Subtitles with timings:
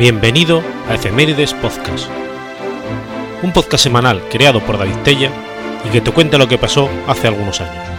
[0.00, 2.08] Bienvenido a Efemérides Podcast,
[3.42, 5.30] un podcast semanal creado por David Tella
[5.84, 7.89] y que te cuenta lo que pasó hace algunos años.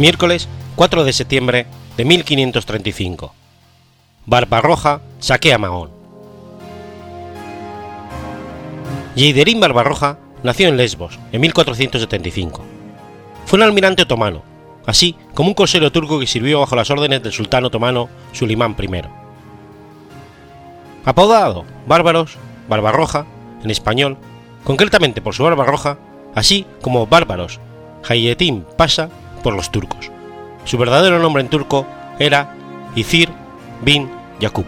[0.00, 1.66] Miércoles 4 de septiembre
[1.98, 3.34] de 1535.
[4.24, 5.90] Barbarroja saquea Mahón.
[9.14, 12.62] Yeiderín Barbarroja nació en Lesbos en 1475.
[13.44, 14.42] Fue un almirante otomano,
[14.86, 19.02] así como un corsero turco que sirvió bajo las órdenes del sultán otomano Sulimán I.
[21.04, 22.38] Apodado Bárbaros,
[22.70, 23.26] Barbarroja,
[23.62, 24.16] en español,
[24.64, 25.98] concretamente por su barba roja,
[26.34, 27.60] así como Bárbaros,
[28.08, 29.10] Hayetim Pasha
[29.42, 30.10] por los turcos.
[30.64, 31.86] Su verdadero nombre en turco
[32.18, 32.54] era
[32.94, 33.30] Izir
[33.82, 34.10] bin
[34.40, 34.66] Yakup.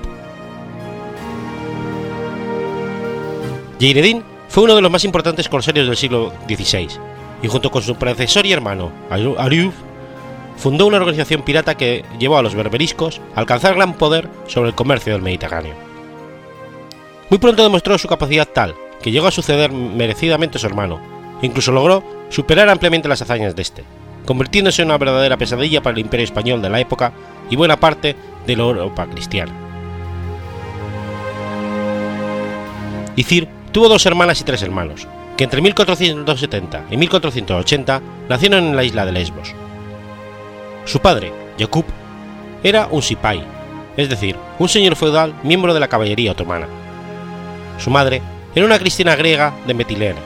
[3.78, 6.88] Yeiredin fue uno de los más importantes corsarios del siglo XVI
[7.42, 9.74] y junto con su predecesor y hermano Ariuf
[10.56, 14.74] fundó una organización pirata que llevó a los berberiscos a alcanzar gran poder sobre el
[14.74, 15.74] comercio del Mediterráneo.
[17.30, 21.00] Muy pronto demostró su capacidad tal que llegó a suceder merecidamente a su hermano,
[21.42, 23.84] e incluso logró superar ampliamente las hazañas de este,
[24.24, 27.12] convirtiéndose en una verdadera pesadilla para el imperio español de la época
[27.50, 29.52] y buena parte de la Europa cristiana.
[33.16, 35.06] Icir tuvo dos hermanas y tres hermanos,
[35.36, 39.54] que entre 1470 y 1480 nacieron en la isla de Lesbos.
[40.84, 41.84] Su padre, Jakub,
[42.62, 43.44] era un sipai,
[43.96, 46.66] es decir, un señor feudal miembro de la caballería otomana.
[47.78, 48.22] Su madre
[48.54, 50.20] era una cristiana griega de Metilene,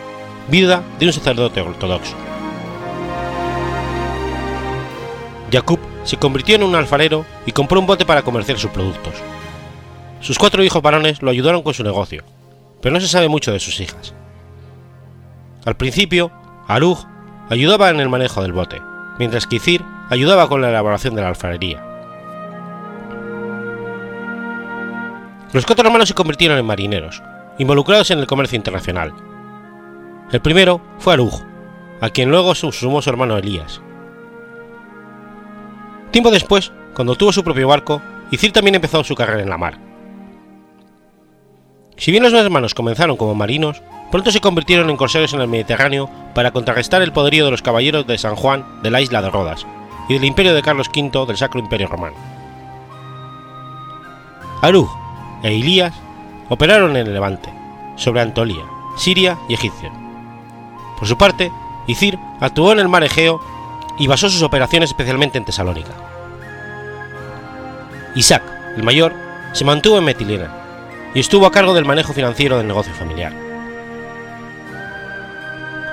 [0.48, 2.25] viuda de un sacerdote ortodoxo.
[5.50, 9.14] Jakub se convirtió en un alfarero y compró un bote para comerciar sus productos.
[10.20, 12.24] Sus cuatro hijos varones lo ayudaron con su negocio,
[12.80, 14.14] pero no se sabe mucho de sus hijas.
[15.64, 16.30] Al principio,
[16.66, 17.04] Aruj
[17.48, 18.80] ayudaba en el manejo del bote,
[19.18, 21.82] mientras que Izir ayudaba con la elaboración de la alfarería.
[25.52, 27.22] Los cuatro hermanos se convirtieron en marineros,
[27.58, 29.12] involucrados en el comercio internacional.
[30.32, 31.42] El primero fue Aruj,
[32.00, 33.80] a quien luego sumó su hermano Elías,
[36.16, 38.00] Tiempo después, cuando tuvo su propio barco,
[38.30, 39.78] Icir también empezó su carrera en la mar.
[41.98, 45.48] Si bien los dos hermanos comenzaron como marinos, pronto se convirtieron en corsarios en el
[45.48, 49.28] Mediterráneo para contrarrestar el poderío de los caballeros de San Juan de la isla de
[49.28, 49.66] Rodas
[50.08, 52.16] y del imperio de Carlos V del Sacro Imperio Romano.
[54.62, 54.90] Aruj
[55.42, 55.92] e Ilías
[56.48, 57.52] operaron en el Levante,
[57.96, 58.64] sobre Antolia,
[58.96, 59.92] Siria y Egipcio.
[60.98, 61.52] Por su parte,
[61.86, 63.38] Icir actuó en el mar Egeo
[63.98, 66.05] y basó sus operaciones especialmente en Tesalónica.
[68.16, 68.42] Isaac,
[68.78, 69.12] el mayor,
[69.52, 70.50] se mantuvo en Metilena
[71.14, 73.32] y estuvo a cargo del manejo financiero del negocio familiar.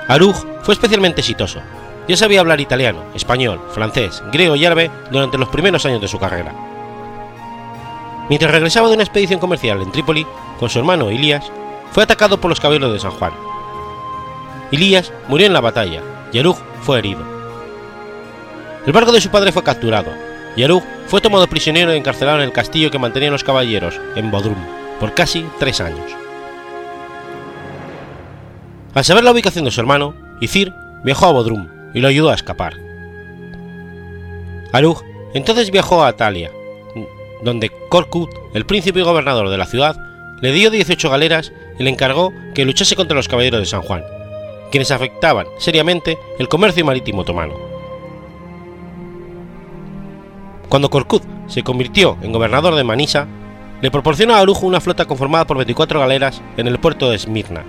[0.08, 1.60] Aruj fue especialmente exitoso.
[2.08, 6.18] Ya sabía hablar italiano, español, francés, griego y árabe durante los primeros años de su
[6.18, 6.54] carrera.
[8.30, 10.26] Mientras regresaba de una expedición comercial en Trípoli
[10.58, 11.52] con su hermano Ilías,
[11.92, 13.32] fue atacado por los caballeros de San Juan.
[14.70, 16.00] Ilías murió en la batalla
[16.32, 17.22] y Aruj fue herido.
[18.86, 20.10] El barco de su padre fue capturado,
[20.56, 24.30] y Aruj fue tomado prisionero y encarcelado en el castillo que mantenían los caballeros en
[24.30, 24.56] Bodrum
[25.00, 26.12] por casi tres años.
[28.94, 30.72] Al saber la ubicación de su hermano, Izir
[31.04, 32.74] viajó a Bodrum y lo ayudó a escapar.
[34.72, 35.02] Aruj
[35.34, 36.50] entonces viajó a Atalia,
[37.42, 39.96] donde Korkut, el príncipe y gobernador de la ciudad,
[40.40, 44.04] le dio 18 galeras y le encargó que luchase contra los caballeros de San Juan,
[44.70, 47.73] quienes afectaban seriamente el comercio marítimo otomano.
[50.74, 53.28] Cuando Korkut se convirtió en gobernador de Manisa,
[53.80, 57.62] le proporcionó a Arujo una flota conformada por 24 galeras en el puerto de Esmirna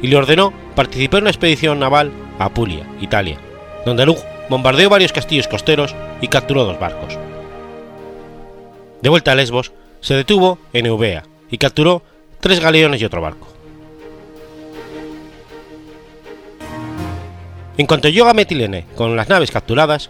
[0.00, 3.36] y le ordenó participar en una expedición naval a Apulia, Italia,
[3.84, 7.18] donde Aruj bombardeó varios castillos costeros y capturó dos barcos.
[9.02, 12.00] De vuelta a Lesbos, se detuvo en Eubea y capturó
[12.40, 13.46] tres galeones y otro barco.
[17.76, 20.08] En cuanto llegó a Metilene con las naves capturadas,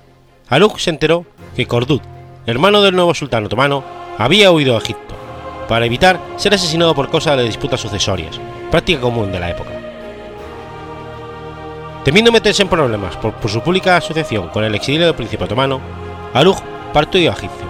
[0.48, 1.26] Aruj se enteró
[1.56, 2.00] que Cordut
[2.48, 3.84] hermano del nuevo sultán otomano,
[4.16, 5.14] había huido a Egipto,
[5.68, 8.40] para evitar ser asesinado por causa de disputas sucesorias,
[8.70, 9.70] práctica común de la época.
[12.04, 15.78] Temiendo meterse en problemas por, su pública asociación con el exilio del príncipe otomano,
[16.32, 16.58] Aruj
[16.94, 17.66] partió a Egipcio.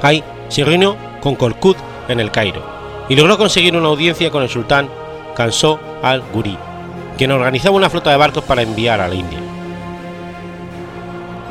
[0.00, 1.76] Ahí se reunió con Korkut
[2.08, 2.62] en el Cairo
[3.10, 4.88] y logró conseguir una audiencia con el sultán
[5.34, 6.56] Kanso al-Guri,
[7.18, 9.40] quien organizaba una flota de barcos para enviar a la India.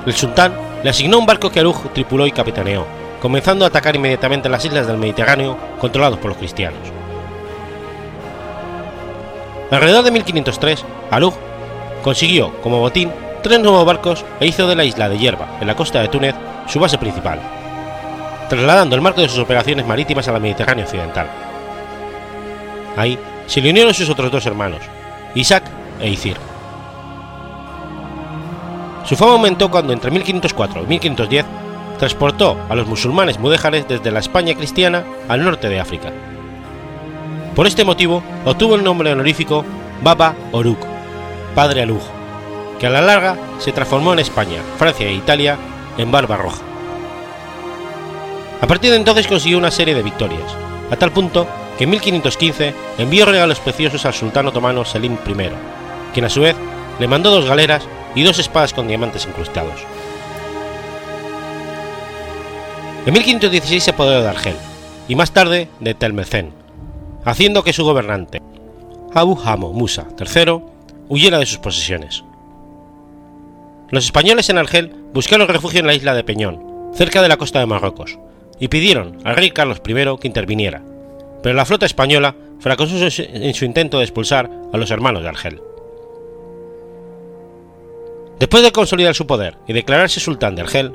[0.08, 2.86] El sultán le asignó un barco que Aruj tripuló y capitaneó,
[3.20, 6.78] comenzando a atacar inmediatamente las islas del Mediterráneo controlados por los cristianos.
[9.72, 11.34] Alrededor de 1503, Aruj
[12.04, 13.12] consiguió, como botín,
[13.42, 16.36] tres nuevos barcos e hizo de la isla de Hierba, en la costa de Túnez,
[16.68, 17.40] su base principal,
[18.48, 21.28] trasladando el marco de sus operaciones marítimas a la Mediterránea occidental.
[22.96, 23.18] Ahí
[23.48, 24.82] se le unieron sus otros dos hermanos,
[25.34, 25.64] Isaac
[26.00, 26.38] e Isir.
[29.08, 31.46] Su fama aumentó cuando entre 1504 y 1510
[32.00, 36.12] transportó a los musulmanes mudéjares desde la España cristiana al norte de África.
[37.56, 39.64] Por este motivo obtuvo el nombre honorífico
[40.04, 40.80] Baba Oruk,
[41.54, 42.04] Padre Aluj,
[42.80, 45.58] que a la larga se transformó en España, Francia e Italia
[45.98, 46.62] en Barba Roja.
[48.62, 50.54] A partir de entonces consiguió una serie de victorias,
[50.92, 51.48] a tal punto
[51.78, 55.50] que en 1515 envió regalos preciosos al sultán otomano Selim I,
[56.14, 56.56] quien a su vez
[57.00, 59.82] le mandó dos galeras y dos espadas con diamantes incrustados.
[63.06, 64.56] En 1516 se apoderó de Argel,
[65.08, 66.52] y más tarde de Telmecén,
[67.24, 68.42] haciendo que su gobernante,
[69.14, 70.62] Abu Hamo Musa III,
[71.08, 72.24] huyera de sus posesiones.
[73.90, 77.60] Los españoles en Argel buscaron refugio en la isla de Peñón, cerca de la costa
[77.60, 78.18] de Marruecos,
[78.60, 80.82] y pidieron al rey Carlos I que interviniera,
[81.44, 85.62] pero la flota española fracasó en su intento de expulsar a los hermanos de Argel.
[88.40, 90.94] Después de consolidar su poder y declararse sultán de Argel,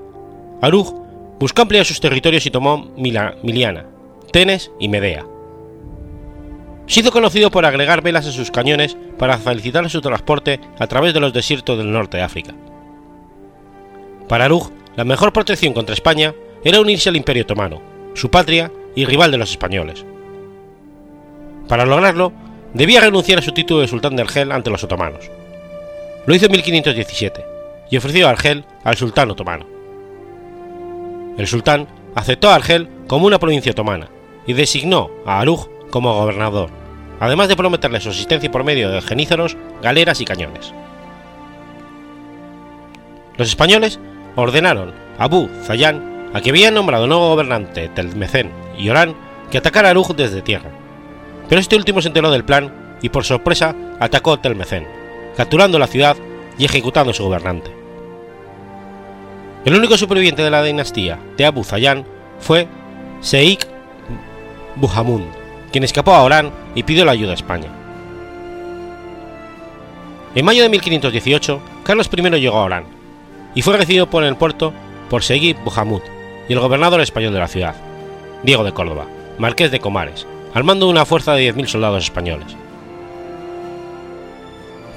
[0.60, 0.92] Aruj
[1.38, 3.86] buscó ampliar sus territorios y tomó Miliana,
[4.30, 5.24] Tenes y Medea.
[6.86, 11.20] Se conocido por agregar velas a sus cañones para facilitar su transporte a través de
[11.20, 12.54] los desiertos del norte de África.
[14.28, 17.80] Para Aruj, la mejor protección contra España era unirse al Imperio Otomano,
[18.14, 20.04] su patria y rival de los españoles.
[21.68, 22.32] Para lograrlo,
[22.74, 25.30] debía renunciar a su título de sultán de Argel ante los otomanos.
[26.26, 27.44] Lo hizo en 1517
[27.90, 29.66] y ofreció a Argel al sultán otomano.
[31.38, 34.08] El sultán aceptó a Argel como una provincia otomana
[34.46, 36.70] y designó a Aruj como gobernador,
[37.18, 40.72] además de prometerle su asistencia por medio de genízaros, galeras y cañones.
[43.36, 43.98] Los españoles
[44.36, 49.16] ordenaron a Abu Zayán, a que habían nombrado nuevo gobernante Telmecén y Orán,
[49.50, 50.70] que atacara a Aruj desde tierra,
[51.48, 54.99] pero este último se enteró del plan y por sorpresa atacó Telmecén,
[55.40, 56.18] capturando la ciudad
[56.58, 57.70] y ejecutando a su gobernante.
[59.64, 62.68] El único superviviente de la dinastía de Abu fue
[63.22, 63.66] Sheikh
[64.76, 65.24] Buhamun,
[65.72, 67.70] quien escapó a Orán y pidió la ayuda a España.
[70.34, 72.84] En mayo de 1518, Carlos I llegó a Orán
[73.54, 74.74] y fue recibido por el puerto
[75.08, 76.02] por Seguí Buhamud
[76.50, 77.76] y el gobernador español de la ciudad,
[78.42, 79.06] Diego de Córdoba,
[79.38, 82.58] marqués de Comares, al mando de una fuerza de 10.000 soldados españoles.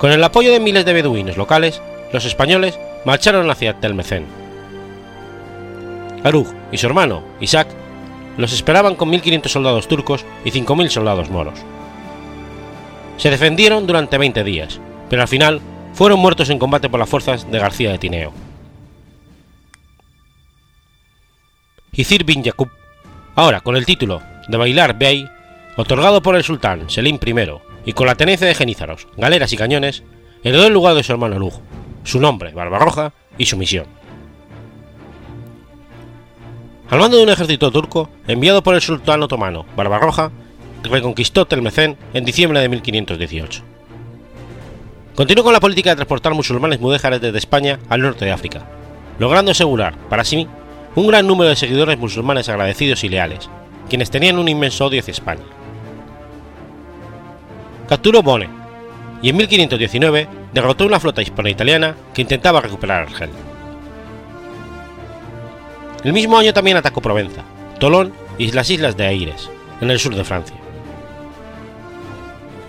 [0.03, 4.25] Con el apoyo de miles de beduinos locales, los españoles marcharon hacia Telmecén
[6.25, 7.69] Aruj y su hermano, Isaac,
[8.35, 11.57] los esperaban con 1.500 soldados turcos y 5.000 soldados moros.
[13.15, 15.61] Se defendieron durante 20 días, pero al final
[15.93, 18.33] fueron muertos en combate por las fuerzas de García de Tineo.
[21.93, 22.67] Izir bin Yaqub,
[23.35, 25.29] ahora con el título de Bailar Bey,
[25.77, 30.03] otorgado por el sultán Selim I y con la tenencia de genízaros, galeras y cañones,
[30.43, 31.59] heredó el lugar de su hermano Aruj,
[32.03, 33.87] su nombre, Barbarroja, y su misión
[36.93, 40.31] al mando de un ejército turco enviado por el sultán otomano Barbarroja,
[40.83, 43.63] reconquistó Telmecén en diciembre de 1518.
[45.15, 48.67] Continuó con la política de transportar musulmanes mudéjares desde España al norte de África,
[49.17, 50.47] logrando asegurar, para sí,
[50.93, 53.49] un gran número de seguidores musulmanes agradecidos y leales,
[53.89, 55.43] quienes tenían un inmenso odio hacia España.
[57.87, 58.49] Capturó Bone
[59.21, 63.29] y en 1519 derrotó una flota hispano-italiana que intentaba recuperar Argel.
[66.03, 67.43] El mismo año también atacó Provenza,
[67.79, 69.49] Tolón y las islas de Aires,
[69.79, 70.55] en el sur de Francia.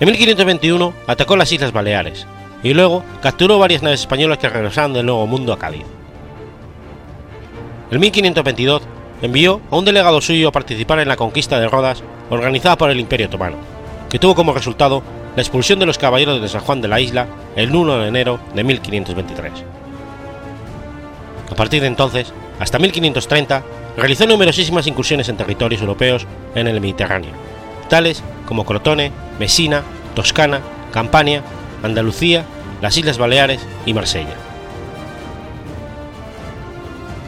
[0.00, 2.26] En 1521 atacó las Islas Baleares
[2.62, 5.84] y luego capturó varias naves españolas que regresaron del Nuevo Mundo a Cádiz.
[7.90, 8.82] En 1522
[9.22, 13.00] envió a un delegado suyo a participar en la conquista de Rodas organizada por el
[13.00, 13.56] Imperio Otomano,
[14.14, 15.02] que tuvo como resultado
[15.34, 18.38] la expulsión de los caballeros de San Juan de la Isla el 1 de enero
[18.54, 19.52] de 1523.
[21.50, 23.64] A partir de entonces, hasta 1530
[23.96, 27.32] realizó numerosísimas incursiones en territorios europeos en el Mediterráneo,
[27.88, 29.82] tales como Crotone, Messina,
[30.14, 30.60] Toscana,
[30.92, 31.42] Campania,
[31.82, 32.44] Andalucía,
[32.82, 34.36] las Islas Baleares y Marsella.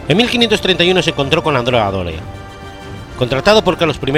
[0.07, 2.21] En 1531 se encontró con Andrea Doria,
[3.19, 4.13] contratado por Carlos I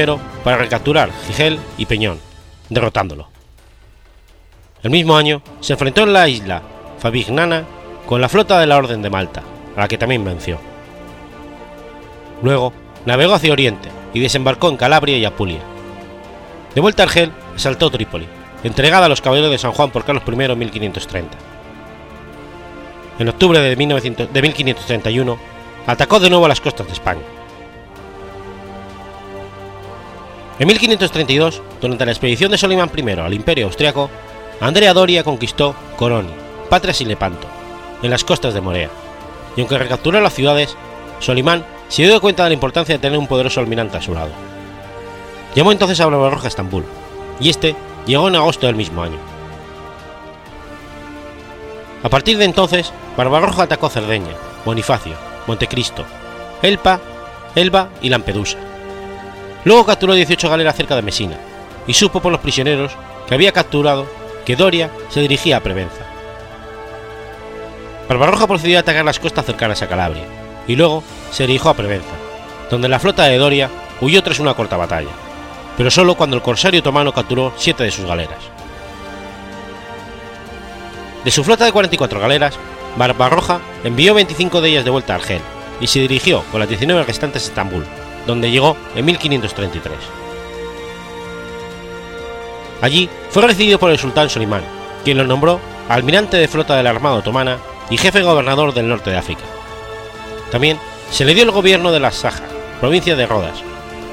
[0.45, 2.28] para recapturar Gigel y Peñón,
[2.69, 3.29] derrotándolo.
[4.83, 6.63] El mismo año se enfrentó en la isla
[6.99, 7.65] Favignana
[8.07, 9.43] con la flota de la Orden de Malta,
[9.77, 10.59] a la que también venció.
[12.43, 12.73] Luego
[13.05, 15.61] navegó hacia Oriente y desembarcó en Calabria y Apulia.
[16.75, 18.27] De vuelta a Argel, asaltó Trípoli,
[18.63, 21.39] entregada a los caballeros de San Juan por Carlos I en 1530.
[23.19, 25.39] En octubre de, 1900 de 1531,
[25.87, 27.23] atacó de nuevo las costas de España.
[30.59, 34.11] En 1532, durante la expedición de Solimán I al Imperio Austriaco,
[34.61, 36.31] Andrea Doria conquistó Coroni,
[36.69, 37.47] Patras y Lepanto,
[38.03, 38.91] en las costas de Morea,
[39.57, 40.77] y aunque recapturó las ciudades,
[41.21, 44.33] Solimán se dio cuenta de la importancia de tener un poderoso almirante a su lado.
[45.55, 46.85] Llamó entonces a Barbarroja a Estambul,
[47.39, 49.19] y este llegó en agosto del mismo año.
[52.03, 54.35] A partir de entonces, Barbarroja atacó Cerdeña,
[54.65, 55.15] Bonifacio,
[55.47, 56.05] Montecristo,
[56.63, 57.01] Elpa,
[57.55, 58.59] Elba y Lampedusa.
[59.69, 61.37] Luego capturó 18 galeras cerca de Mesina,
[61.87, 62.93] y supo por los prisioneros
[63.29, 64.07] que había capturado
[64.47, 66.07] que Doria se dirigía a Prevenza.
[68.09, 70.25] Barbarroja procedió a atacar las costas cercanas a Calabria,
[70.67, 72.15] y luego se dirigió a Prevenza,
[72.71, 73.69] donde la flota de Doria
[74.01, 75.11] huyó tras una corta batalla,
[75.77, 78.39] pero solo cuando el corsario otomano capturó siete de sus galeras.
[81.27, 82.59] De su flota de 44 galeras,
[82.97, 85.43] Barbarroja envió 25 de ellas de vuelta a Argel
[85.79, 87.85] y se dirigió con las 19 restantes a Estambul,
[88.29, 89.97] donde llegó en 1533.
[92.83, 94.63] Allí fue recibido por el sultán Solimán,
[95.03, 95.59] quien lo nombró
[95.89, 97.57] almirante de flota de la Armada Otomana
[97.89, 99.43] y jefe gobernador del norte de África.
[100.53, 100.79] También
[101.11, 102.45] se le dio el gobierno de las Saja,
[102.81, 103.63] provincia de Rodas,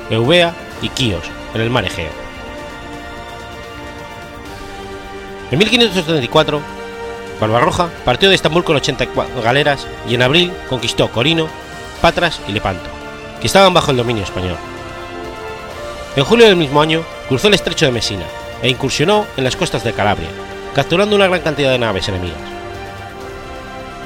[0.09, 2.09] Eubea y Quíos, en el mar Egeo.
[5.51, 6.61] En 1534,
[7.39, 9.07] Barbarroja partió de Estambul con 80
[9.43, 11.49] galeras y en abril conquistó Corino,
[12.01, 12.89] Patras y Lepanto,
[13.39, 14.57] que estaban bajo el dominio español.
[16.15, 18.25] En julio del mismo año cruzó el estrecho de Messina
[18.61, 20.29] e incursionó en las costas de Calabria,
[20.73, 22.37] capturando una gran cantidad de naves enemigas.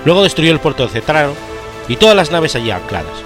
[0.06, 1.34] Luego destruyó el puerto de Cetraro
[1.88, 3.24] y todas las naves allí ancladas.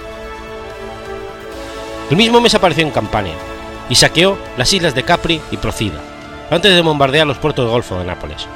[2.10, 3.34] El mismo mes apareció en Campania
[3.88, 6.00] y saqueó las islas de Capri y Procida,
[6.50, 8.46] antes de bombardear los puertos del Golfo de Nápoles.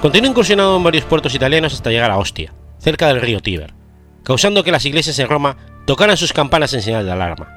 [0.00, 3.74] Continuó incursionando en varios puertos italianos hasta llegar a Ostia, cerca del río Tíber,
[4.28, 5.56] causando que las iglesias en Roma
[5.86, 7.48] tocaran sus campanas en señal de alarma.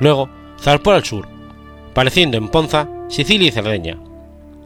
[0.00, 1.28] Luego zarpó al sur,
[1.92, 3.98] pareciendo en Ponza, Sicilia y Cerdeña,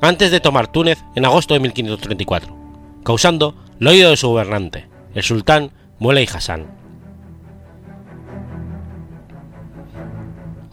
[0.01, 2.57] antes de tomar Túnez en agosto de 1534,
[3.03, 6.69] causando la huida de su gobernante, el sultán Muley Hassan.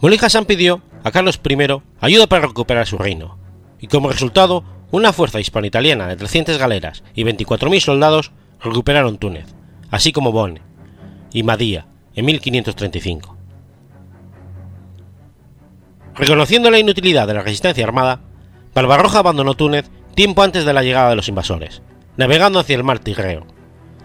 [0.00, 3.36] Muley Hassan pidió a Carlos I ayuda para recuperar su reino,
[3.80, 4.62] y como resultado,
[4.92, 9.57] una fuerza hispano-italiana de 300 galeras y 24.000 soldados recuperaron Túnez,
[9.90, 10.62] así como Bonne
[11.32, 13.36] y Madía en 1535.
[16.14, 18.20] Reconociendo la inutilidad de la resistencia armada,
[18.74, 21.82] Barbarroja abandonó Túnez tiempo antes de la llegada de los invasores,
[22.16, 23.46] navegando hacia el mar Tirreo,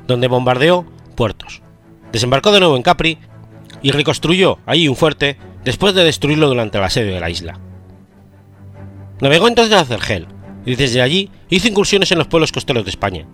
[0.05, 0.85] donde bombardeó
[1.15, 1.61] puertos,
[2.11, 3.17] desembarcó de nuevo en Capri
[3.81, 7.59] y reconstruyó allí un fuerte después de destruirlo durante el asedio de la isla.
[9.21, 10.27] Navegó entonces a Cergel
[10.65, 13.25] y desde allí hizo incursiones en los pueblos costeros de España,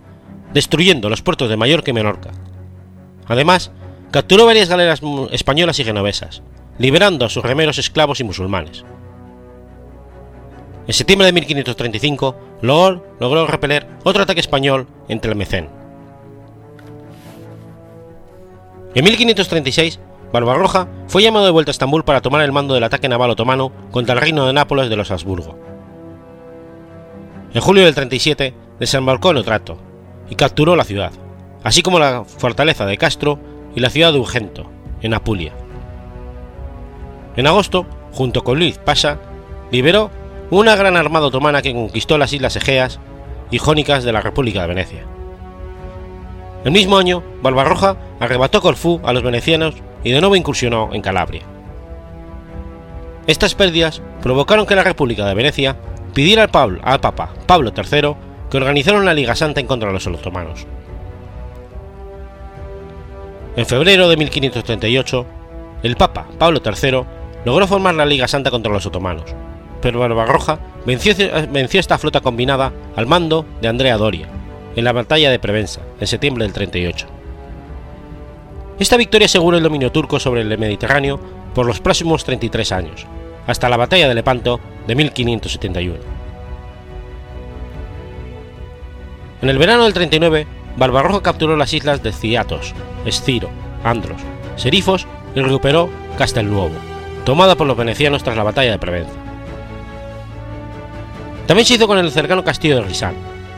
[0.52, 2.30] destruyendo los puertos de Mallorca y Menorca.
[3.26, 3.70] Además,
[4.10, 6.42] capturó varias galeras españolas y genovesas,
[6.78, 8.84] liberando a sus remeros esclavos y musulmanes.
[10.86, 15.68] En septiembre de 1535, logró, logró repeler otro ataque español en Telmecén.
[18.94, 20.00] En 1536,
[20.32, 23.70] Barbarroja fue llamado de vuelta a Estambul para tomar el mando del ataque naval otomano
[23.92, 25.56] contra el reino de Nápoles de los Habsburgo.
[27.52, 29.89] En julio del 37 desembarcó en Otrato
[30.30, 31.12] y capturó la ciudad,
[31.62, 33.38] así como la fortaleza de Castro
[33.74, 34.70] y la ciudad de Urgento,
[35.02, 35.52] en Apulia.
[37.36, 39.18] En agosto, junto con Luis Pasha,
[39.70, 40.10] liberó
[40.50, 42.98] una gran armada otomana que conquistó las islas Egeas
[43.50, 45.04] y Jónicas de la República de Venecia.
[46.64, 51.42] El mismo año, Barbarroja arrebató Corfú a los venecianos y de nuevo incursionó en Calabria.
[53.26, 55.76] Estas pérdidas provocaron que la República de Venecia
[56.14, 58.14] pidiera al, Pablo, al Papa Pablo III
[58.50, 60.66] que organizara una Liga Santa en contra de los otomanos.
[63.56, 65.26] En febrero de 1538,
[65.82, 67.02] el Papa Pablo III
[67.44, 69.34] logró formar la Liga Santa contra los otomanos,
[69.80, 71.14] pero Barbarroja venció,
[71.50, 74.28] venció esta flota combinada al mando de Andrea Doria,
[74.76, 77.06] en la batalla de Prevenza, en septiembre del 38.
[78.78, 81.20] Esta victoria aseguró el dominio turco sobre el Mediterráneo
[81.54, 83.06] por los próximos 33 años,
[83.46, 86.19] hasta la batalla de Lepanto de 1571.
[89.42, 93.50] En el verano del 39, Barbarroja capturó las islas de Ciatos, Esciro,
[93.84, 94.20] Andros,
[94.56, 96.90] Serifos y recuperó Castelnuovo
[97.24, 99.12] tomada por los venecianos tras la batalla de Prevenza.
[101.46, 103.14] También se hizo con el cercano castillo de Risán,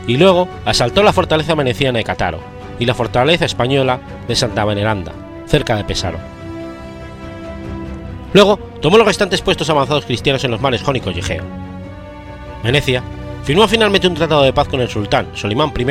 [0.07, 2.39] y luego asaltó la fortaleza veneciana de Cataro
[2.79, 5.13] y la fortaleza española de Santa Veneranda,
[5.45, 6.19] cerca de Pesaro.
[8.33, 11.43] Luego tomó los restantes puestos avanzados cristianos en los mares Jónicos y Egeo.
[12.63, 13.03] Venecia
[13.43, 15.85] firmó finalmente un tratado de paz con el sultán Solimán I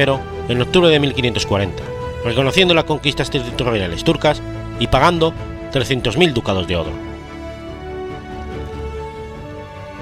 [0.49, 1.82] en octubre de 1540,
[2.25, 4.42] reconociendo las conquistas territoriales turcas
[4.80, 5.32] y pagando
[5.73, 6.90] 300.000 ducados de oro.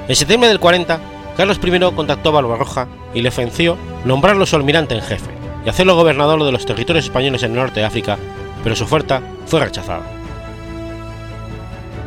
[0.09, 1.01] En septiembre del 40,
[1.37, 5.31] Carlos I contactó a Barbarroja y le ofreció nombrarlo su almirante en jefe
[5.65, 8.19] y hacerlo gobernador de los territorios españoles en el norte de África,
[8.63, 10.03] pero su oferta fue rechazada.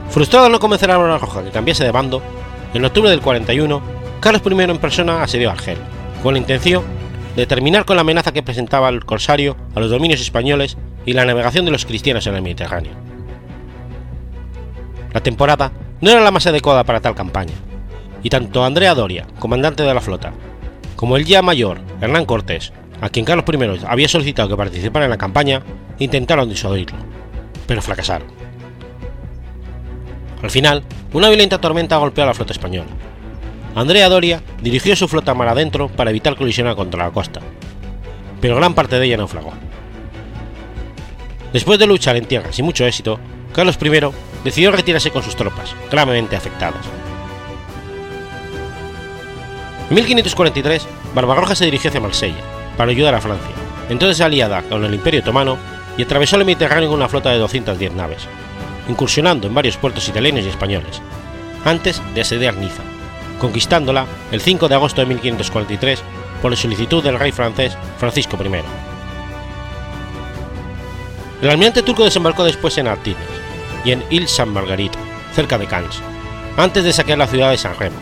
[0.10, 2.22] Frustrado al no convencer a Barbarroja que cambiase de bando,
[2.74, 3.82] en octubre del 41,
[4.24, 5.78] Carlos I en persona asedió Argel,
[6.24, 6.82] con la intención
[7.36, 11.26] de terminar con la amenaza que presentaba el corsario a los dominios españoles y la
[11.26, 12.94] navegación de los cristianos en el Mediterráneo.
[15.12, 17.52] La temporada no era la más adecuada para tal campaña,
[18.24, 20.32] y tanto Andrea Doria, comandante de la flota,
[20.96, 25.12] como el ya mayor Hernán Cortés, a quien Carlos I había solicitado que participara en
[25.12, 25.64] la campaña,
[26.00, 26.98] intentaron disuadirlo,
[27.68, 28.30] pero fracasaron.
[30.42, 32.88] Al final, una violenta tormenta golpeó a la flota española.
[33.76, 37.42] Andrea Doria dirigió su flota mar adentro para evitar colisionar contra la costa,
[38.40, 39.54] pero gran parte de ella naufragó.
[41.52, 43.20] Después de luchar en tierra sin mucho éxito,
[43.54, 43.90] Carlos I
[44.44, 46.86] decidió retirarse con sus tropas, gravemente afectadas.
[49.90, 52.42] En 1543, Barbarroja se dirigió hacia Marsella
[52.78, 53.56] para ayudar a Francia,
[53.90, 55.58] entonces aliada con el Imperio Otomano,
[55.98, 58.28] y atravesó el Mediterráneo con una flota de 210 naves,
[58.90, 61.02] incursionando en varios puertos italianos y españoles,
[61.66, 62.82] antes de asediar Niza,
[63.44, 66.02] conquistándola el 5 de agosto de 1543
[66.42, 68.62] por la solicitud del rey francés Francisco I.
[71.42, 73.20] El almirante turco desembarcó después en Artines
[73.84, 74.98] y en Ile Saint Marguerite,
[75.36, 76.00] cerca de Cannes,
[76.56, 77.98] antes de saquear la ciudad de San Remo,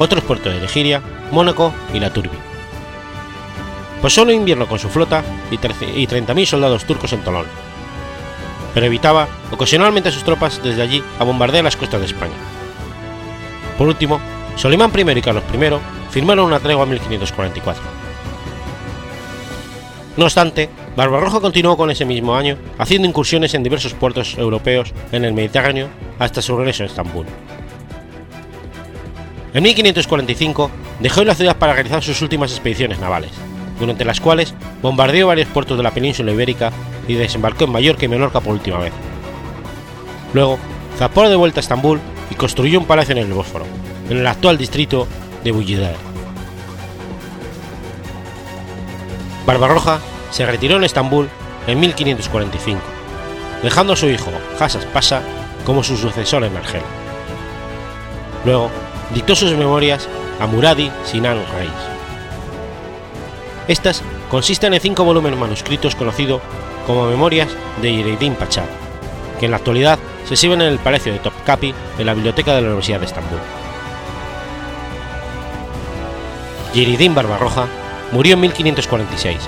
[0.00, 2.32] otros puertos de Nigeria, Mónaco y la Turbie.
[4.02, 7.46] Pasó el invierno con su flota y 30.000 soldados turcos en Tolón,
[8.74, 12.34] pero evitaba ocasionalmente a sus tropas desde allí a bombardear las costas de España.
[13.78, 14.20] Por último,
[14.56, 17.82] Solimán I y Carlos I firmaron una tregua en 1544.
[20.16, 25.24] No obstante, Barbarroja continuó con ese mismo año haciendo incursiones en diversos puertos europeos en
[25.24, 27.26] el Mediterráneo hasta su regreso a Estambul.
[29.54, 33.30] En 1545 dejó la ciudad para realizar sus últimas expediciones navales,
[33.78, 36.70] durante las cuales bombardeó varios puertos de la península ibérica
[37.08, 38.92] y desembarcó en Mallorca y Menorca por última vez.
[40.34, 40.58] Luego,
[40.98, 43.64] zapó de vuelta a Estambul y construyó un palacio en el Bósforo,
[44.10, 45.06] en el actual distrito
[45.44, 45.96] de Bullider.
[49.46, 51.28] Barbarroja se retiró en Estambul
[51.66, 52.80] en 1545,
[53.62, 55.22] dejando a su hijo Hassas Pasa
[55.64, 56.82] como su sucesor en Argel.
[58.44, 58.70] Luego
[59.14, 60.08] dictó sus memorias
[60.40, 61.70] a Muradi Sinan Reis.
[63.68, 66.42] Estas consisten en cinco volúmenes manuscritos conocidos
[66.86, 67.48] como Memorias
[67.80, 68.64] de Ireidin Pachá,
[69.38, 72.62] que en la actualidad se exhiben en el Palacio de Topkapi en la Biblioteca de
[72.62, 73.38] la Universidad de Estambul.
[76.74, 77.66] Yiridin Barbarroja
[78.12, 79.38] murió en 1546,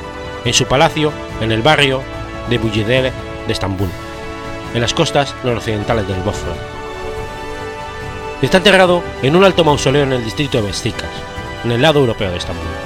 [0.45, 2.03] en su palacio en el barrio
[2.51, 3.13] de Buyedere
[3.47, 3.89] de Estambul,
[4.75, 6.57] en las costas noroccidentales del Bósforo.
[8.41, 11.11] Está enterrado en un alto mausoleo en el distrito de Besticas,
[11.65, 12.82] en el lado europeo de Estambul.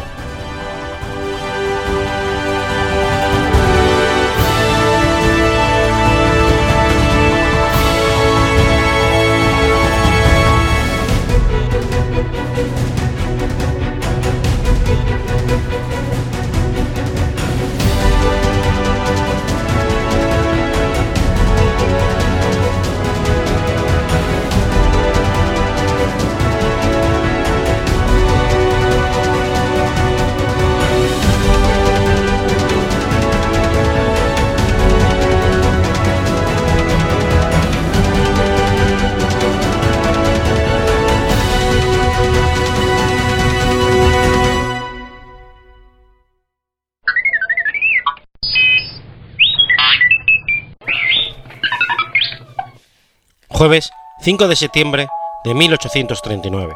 [53.56, 53.90] Jueves
[54.20, 55.08] 5 de septiembre
[55.42, 56.74] de 1839.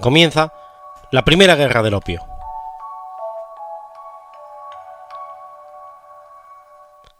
[0.00, 0.52] Comienza
[1.10, 2.24] la Primera Guerra del Opio.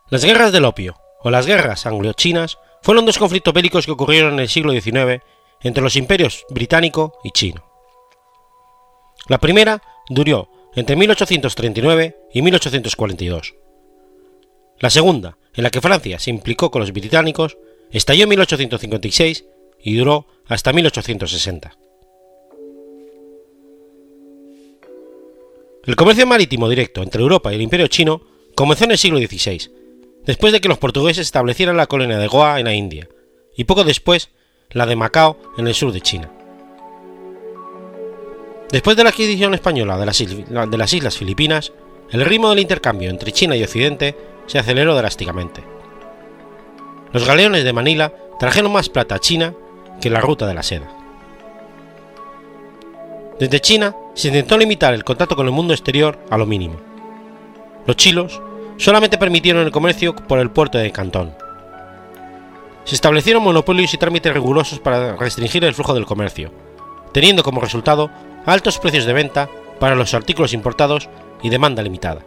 [0.08, 4.38] Las guerras del opio, o las guerras anglo-chinas, fueron dos conflictos bélicos que ocurrieron en
[4.38, 5.20] el siglo XIX
[5.62, 7.64] entre los imperios británico y chino.
[9.26, 13.52] La primera duró entre 1839 y 1842.
[14.78, 17.58] La segunda, en la que Francia se implicó con los británicos,
[17.90, 19.44] Estalló en 1856
[19.82, 21.76] y duró hasta 1860.
[25.86, 28.20] El comercio marítimo directo entre Europa y el Imperio chino
[28.54, 29.70] comenzó en el siglo XVI,
[30.24, 33.08] después de que los portugueses establecieran la colonia de Goa en la India,
[33.56, 34.28] y poco después
[34.70, 36.30] la de Macao en el sur de China.
[38.70, 40.06] Después de la adquisición española de
[40.76, 41.72] las, Islas Filipinas,
[42.10, 45.79] el ritmo del intercambio entre China y Occidente se aceleró drásticamente.
[47.12, 49.54] Los galeones de Manila trajeron más plata a China
[50.00, 50.88] que la ruta de la seda.
[53.38, 56.76] Desde China se intentó limitar el contacto con el mundo exterior a lo mínimo.
[57.86, 58.40] Los chilos
[58.76, 61.34] solamente permitieron el comercio por el puerto de Cantón.
[62.84, 66.52] Se establecieron monopolios y trámites rigurosos para restringir el flujo del comercio,
[67.12, 68.10] teniendo como resultado
[68.46, 71.08] altos precios de venta para los artículos importados
[71.42, 72.20] y demanda limitada.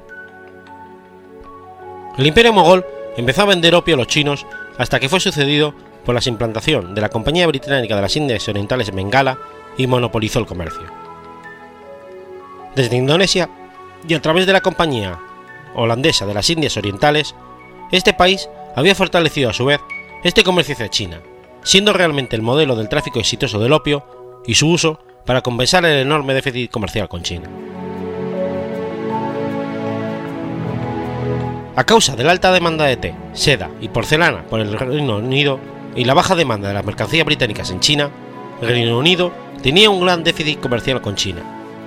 [2.17, 2.86] El imperio mogol
[3.17, 4.46] empezó a vender opio a los chinos
[4.78, 5.74] hasta que fue sucedido
[6.06, 9.38] por la implantación de la Compañía Británica de las Indias Orientales en Bengala
[9.78, 10.84] y monopolizó el comercio.
[12.76, 13.50] Desde Indonesia
[14.08, 15.20] y a través de la Compañía
[15.76, 17.36] Holandesa de las Indias Orientales,
[17.92, 19.80] este país había fortalecido a su vez
[20.24, 21.22] este comercio hacia China,
[21.64, 24.06] siendo realmente el modelo del tráfico exitoso del opio
[24.46, 27.50] y su uso para compensar el enorme déficit comercial con China.
[31.76, 35.60] A causa de la alta demanda de té, seda y porcelana por el Reino Unido
[35.96, 38.12] y la baja demanda de las mercancías británicas en China,
[38.62, 39.32] el Reino Unido
[39.64, 41.42] tenía un gran déficit comercial con China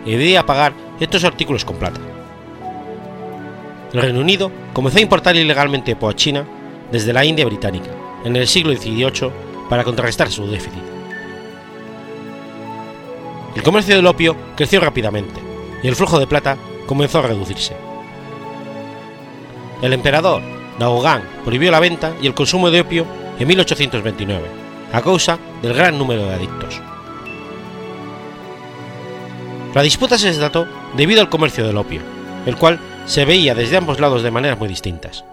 [0.05, 2.01] y debía pagar estos artículos con plata.
[3.93, 6.45] El Reino Unido comenzó a importar ilegalmente a China
[6.91, 7.91] desde la India británica
[8.25, 9.31] en el siglo XVIII
[9.71, 10.83] para contrarrestar su déficit.
[13.55, 15.41] El comercio del opio creció rápidamente
[15.81, 16.57] y el flujo de plata
[16.89, 17.86] comenzó a reducirse
[19.83, 20.43] el emperador
[20.79, 23.07] Daogang prohibió la venta y el consumo de opio
[23.39, 24.47] en 1829,
[24.93, 26.81] a causa del gran número de adictos.
[29.75, 32.01] La disputa se desató debido al comercio del opio,
[32.47, 35.25] el cual se veía desde ambos lados de maneras muy distintas.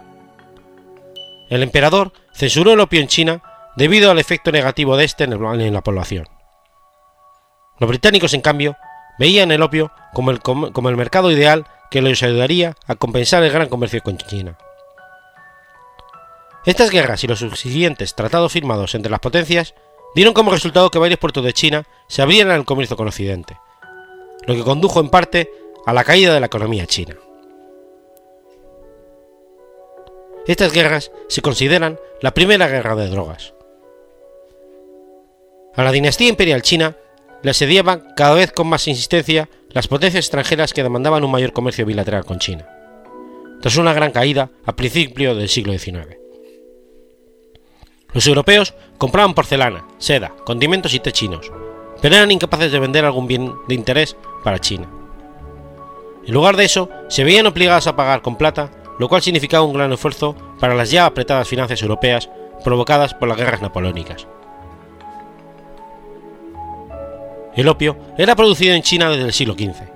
[1.49, 3.41] El emperador censuró el opio en China
[3.75, 6.27] debido al efecto negativo de este en la población.
[7.79, 8.75] Los británicos, en cambio,
[9.17, 14.01] veían el opio como el mercado ideal que les ayudaría a compensar el gran comercio
[14.01, 14.57] con China.
[16.65, 19.75] Estas guerras y los subsiguientes tratados firmados entre las potencias
[20.15, 23.59] dieron como resultado que varios puertos de China se abrieran al comercio con Occidente,
[24.47, 25.51] lo que condujo en parte
[25.85, 27.15] a la caída de la economía china.
[30.47, 33.53] Estas guerras se consideran la primera guerra de drogas.
[35.75, 36.97] A la dinastía imperial china
[37.43, 41.85] le asediaban cada vez con más insistencia las potencias extranjeras que demandaban un mayor comercio
[41.85, 42.67] bilateral con China,
[43.59, 46.17] tras una gran caída a principios del siglo XIX.
[48.13, 51.51] Los europeos compraban porcelana, seda, condimentos y té chinos,
[52.01, 54.87] pero eran incapaces de vender algún bien de interés para China.
[56.25, 59.73] En lugar de eso, se veían obligados a pagar con plata, lo cual significaba un
[59.73, 62.29] gran esfuerzo para las ya apretadas finanzas europeas
[62.63, 64.27] provocadas por las guerras napoleónicas.
[67.55, 69.91] El opio era producido en China desde el siglo XV.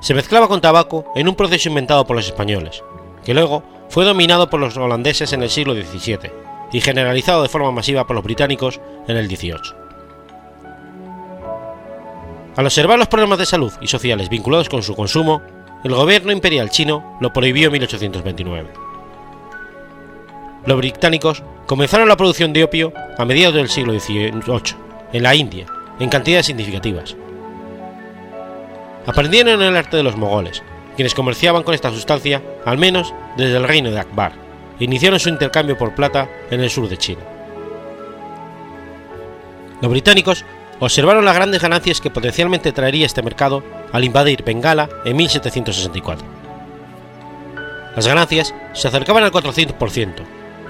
[0.00, 2.82] Se mezclaba con tabaco en un proceso inventado por los españoles,
[3.24, 6.30] que luego fue dominado por los holandeses en el siglo XVII
[6.72, 9.54] y generalizado de forma masiva por los británicos en el XVIII.
[12.56, 15.42] Al observar los problemas de salud y sociales vinculados con su consumo,
[15.84, 18.70] el gobierno imperial chino lo prohibió en 1829.
[20.64, 24.76] Los británicos comenzaron la producción de opio a mediados del siglo XVIII,
[25.12, 25.66] en la India,
[25.98, 27.16] en cantidades significativas.
[29.06, 30.62] Aprendieron el arte de los mogoles,
[30.96, 34.32] quienes comerciaban con esta sustancia al menos desde el reino de Akbar,
[34.80, 37.22] e iniciaron su intercambio por plata en el sur de China.
[39.80, 40.44] Los británicos
[40.80, 46.26] observaron las grandes ganancias que potencialmente traería este mercado al invadir Bengala en 1764.
[47.94, 50.12] Las ganancias se acercaban al 400%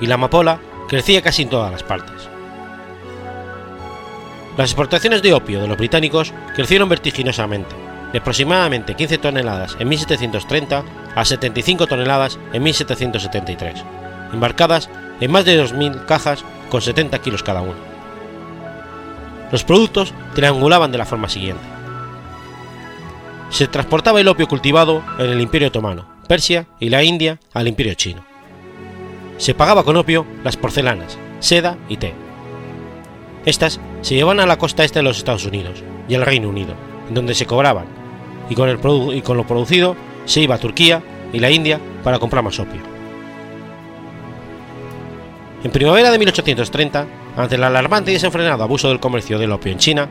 [0.01, 2.29] y la amapola crecía casi en todas las partes.
[4.57, 7.75] Las exportaciones de opio de los británicos crecieron vertiginosamente,
[8.13, 13.85] de aproximadamente 15 toneladas en 1730 a 75 toneladas en 1773,
[14.33, 14.89] embarcadas
[15.21, 17.77] en más de 2.000 cajas con 70 kilos cada una.
[19.53, 21.63] Los productos triangulaban de la forma siguiente.
[23.51, 27.95] Se transportaba el opio cultivado en el Imperio Otomano, Persia y la India al Imperio
[27.95, 28.25] Chino.
[29.37, 32.15] Se pagaba con opio las porcelanas, seda y té.
[33.45, 36.75] Estas se llevaban a la costa este de los Estados Unidos y al Reino Unido,
[37.11, 37.87] donde se cobraban,
[38.49, 38.79] y con, el
[39.13, 42.81] y con lo producido se iba a Turquía y la India para comprar más opio.
[45.65, 49.79] En primavera de 1830, ante el alarmante y desenfrenado abuso del comercio del opio en
[49.79, 50.09] China,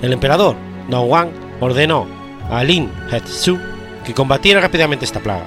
[0.00, 0.56] el emperador
[0.88, 1.28] Wang
[1.60, 2.06] ordenó
[2.50, 3.58] a Lin Hetsu
[4.06, 5.44] que combatiera rápidamente esta plaga,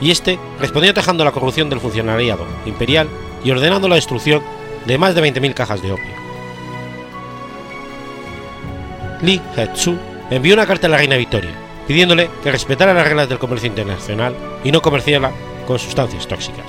[0.00, 3.08] y este respondió atacando la corrupción del funcionariado imperial
[3.44, 4.42] y ordenando la destrucción
[4.86, 6.25] de más de 20.000 cajas de opio.
[9.22, 9.96] Li Hetsu
[10.30, 11.52] envió una carta a la reina Victoria,
[11.86, 15.30] pidiéndole que respetara las reglas del comercio internacional y no comerciara
[15.66, 16.66] con sustancias tóxicas.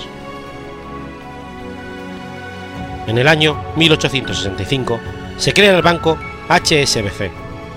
[3.06, 5.00] En el año 1865
[5.38, 7.30] se crea el banco HSBC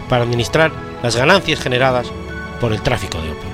[0.10, 2.12] para administrar las ganancias generadas
[2.60, 3.51] por el tráfico de opio.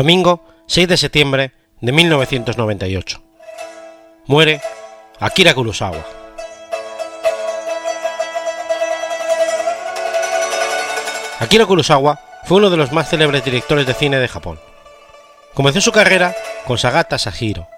[0.00, 3.20] Domingo 6 de septiembre de 1998.
[4.24, 4.62] Muere
[5.18, 6.02] Akira Kurosawa.
[11.38, 14.58] Akira Kurosawa fue uno de los más célebres directores de cine de Japón.
[15.52, 16.34] Comenzó su carrera
[16.66, 17.68] con Sagata Sashiro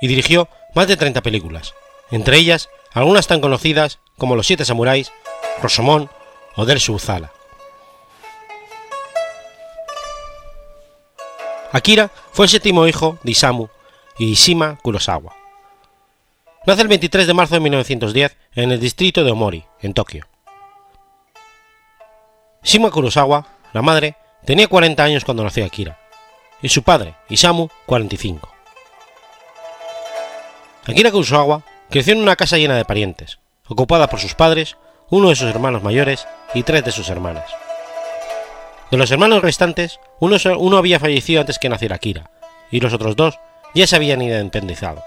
[0.00, 1.74] y dirigió más de 30 películas,
[2.12, 5.10] entre ellas algunas tan conocidas como Los Siete Samuráis,
[5.60, 6.08] Rosomón
[6.54, 7.32] o Del Uzala.
[11.72, 13.68] Akira fue el séptimo hijo de Isamu
[14.18, 15.34] y Ishima Kurosawa.
[16.66, 20.26] Nace el 23 de marzo de 1910 en el distrito de Omori, en Tokio.
[22.62, 25.98] Shima Kurosawa, la madre, tenía 40 años cuando nació Akira,
[26.60, 28.48] y su padre, Isamu, 45.
[30.86, 34.76] Akira Kurosawa creció en una casa llena de parientes, ocupada por sus padres,
[35.10, 37.67] uno de sus hermanos mayores y tres de sus hermanas.
[38.90, 42.30] De los hermanos restantes, uno, uno había fallecido antes que naciera Akira,
[42.70, 43.38] y los otros dos
[43.74, 45.02] ya se habían independizado.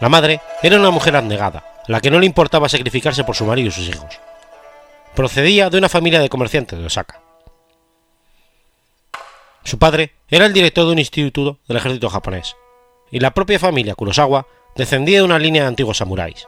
[0.00, 3.44] La madre era una mujer abnegada, a la que no le importaba sacrificarse por su
[3.44, 4.18] marido y sus hijos.
[5.14, 7.20] Procedía de una familia de comerciantes de Osaka.
[9.62, 12.56] Su padre era el director de un instituto del ejército japonés,
[13.10, 16.46] y la propia familia Kurosawa descendía de una línea de antiguos samuráis.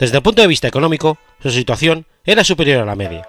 [0.00, 3.28] Desde el punto de vista económico, su situación era superior a la media.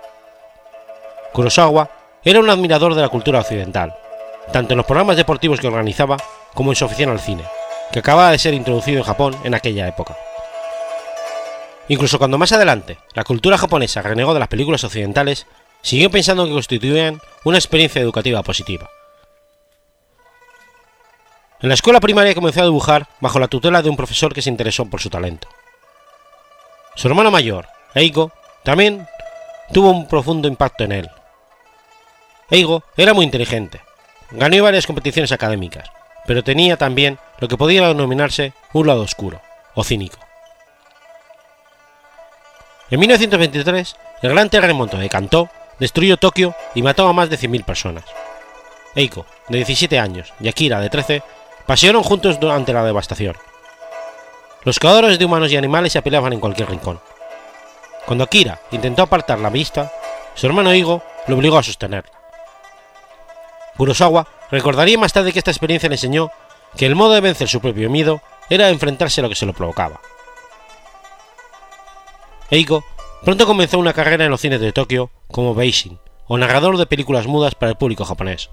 [1.34, 1.92] Kurosawa
[2.24, 3.94] era un admirador de la cultura occidental,
[4.54, 6.16] tanto en los programas deportivos que organizaba
[6.54, 7.44] como en su afición al cine,
[7.92, 10.16] que acababa de ser introducido en Japón en aquella época.
[11.90, 15.48] Incluso cuando más adelante la cultura japonesa renegó de las películas occidentales,
[15.82, 18.90] siguió pensando que constituían una experiencia educativa positiva.
[21.60, 24.50] En la escuela primaria comenzó a dibujar bajo la tutela de un profesor que se
[24.50, 25.50] interesó por su talento.
[26.96, 28.32] Su hermano mayor, Eigo,
[28.64, 29.08] también
[29.74, 31.10] tuvo un profundo impacto en él.
[32.50, 33.82] Eigo era muy inteligente,
[34.32, 35.90] ganó varias competiciones académicas,
[36.28, 39.42] pero tenía también lo que podía denominarse un lado oscuro,
[39.74, 40.20] o cínico.
[42.90, 45.50] En 1923, el gran terremoto de Kanto
[45.80, 48.04] destruyó Tokio y mató a más de 100.000 personas.
[48.96, 51.24] Eiko, de 17 años, y Akira, de 13,
[51.66, 53.38] pasearon juntos durante la devastación.
[54.64, 57.00] Los cazadores de humanos y animales se apelaban en cualquier rincón.
[58.06, 59.92] Cuando Akira intentó apartar la vista,
[60.36, 62.12] su hermano Igo lo obligó a sostenerla.
[63.78, 66.32] Kurosawa recordaría más tarde que esta experiencia le enseñó
[66.78, 69.54] que el modo de vencer su propio miedo era enfrentarse a lo que se lo
[69.54, 70.00] provocaba.
[72.52, 72.84] Eiko
[73.24, 75.98] pronto comenzó una carrera en los cines de Tokio como Beijing
[76.28, 78.50] o narrador de películas mudas para el público japonés.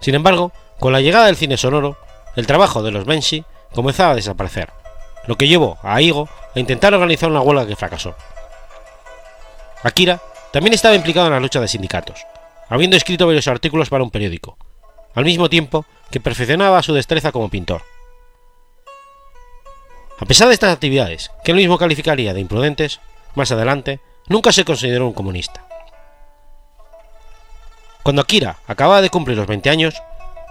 [0.00, 1.96] Sin embargo, con la llegada del cine sonoro,
[2.34, 4.70] el trabajo de los Benshi comenzaba a desaparecer,
[5.26, 8.14] lo que llevó a Igo a intentar organizar una huelga que fracasó.
[9.82, 10.20] Akira
[10.52, 12.24] también estaba implicado en la lucha de sindicatos,
[12.68, 14.56] habiendo escrito varios artículos para un periódico,
[15.14, 17.82] al mismo tiempo que perfeccionaba su destreza como pintor.
[20.20, 23.00] A pesar de estas actividades, que él mismo calificaría de imprudentes,
[23.34, 25.66] más adelante, nunca se consideró un comunista.
[28.02, 30.00] Cuando Akira acababa de cumplir los 20 años,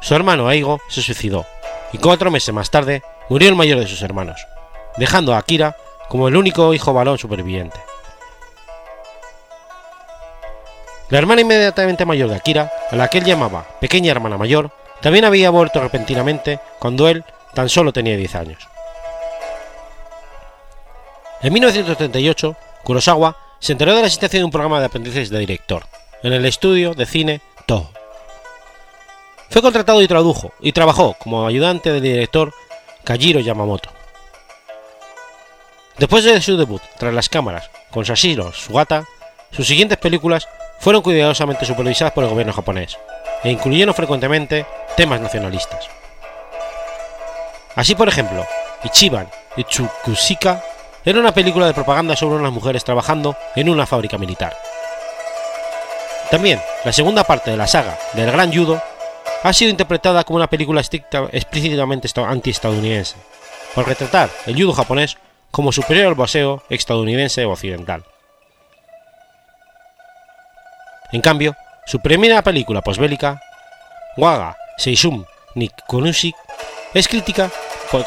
[0.02, 1.46] su hermano Aigo se suicidó,
[1.94, 4.46] y cuatro meses más tarde murió el mayor de sus hermanos,
[4.98, 5.76] dejando a Akira
[6.10, 7.80] como el único hijo varón superviviente.
[11.10, 15.26] La hermana inmediatamente mayor de Akira, a la que él llamaba pequeña hermana mayor, también
[15.26, 18.68] había muerto repentinamente cuando él tan solo tenía 10 años.
[21.42, 25.86] En 1938, Kurosawa se enteró de la existencia de un programa de aprendices de director,
[26.24, 27.90] en el estudio de cine Toho.
[29.52, 32.54] Fue contratado y tradujo, y trabajó como ayudante del director
[33.04, 33.90] Kajiro Yamamoto.
[35.98, 39.04] Después de su debut tras las cámaras con Sashiro Sugata,
[39.52, 40.48] sus siguientes películas
[40.80, 42.98] fueron cuidadosamente supervisadas por el gobierno japonés
[43.44, 45.90] e incluyeron frecuentemente temas nacionalistas.
[47.76, 48.46] Así, por ejemplo,
[48.86, 50.64] Ichiban Tsukushika
[51.04, 54.56] era una película de propaganda sobre unas mujeres trabajando en una fábrica militar.
[56.30, 58.82] También, la segunda parte de la saga del Gran Judo
[59.44, 63.16] ha sido interpretada como una película explícitamente anti-estadounidense,
[63.74, 65.18] por retratar el judo japonés
[65.50, 68.06] como superior al boxeo estadounidense o occidental.
[71.12, 73.42] En cambio, su primera película posbélica,
[74.16, 76.34] Waga Seishun Nikonushi,
[76.94, 77.50] es crítica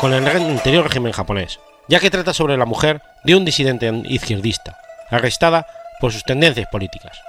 [0.01, 4.79] con el anterior régimen japonés, ya que trata sobre la mujer de un disidente izquierdista,
[5.11, 5.67] arrestada
[6.01, 7.21] por sus tendencias políticas.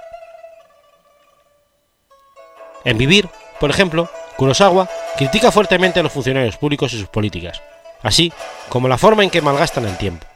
[2.84, 3.28] En Vivir,
[3.60, 7.62] por ejemplo, Kurosawa critica fuertemente a los funcionarios públicos y sus políticas,
[8.02, 8.32] así
[8.68, 10.26] como la forma en que malgastan el tiempo.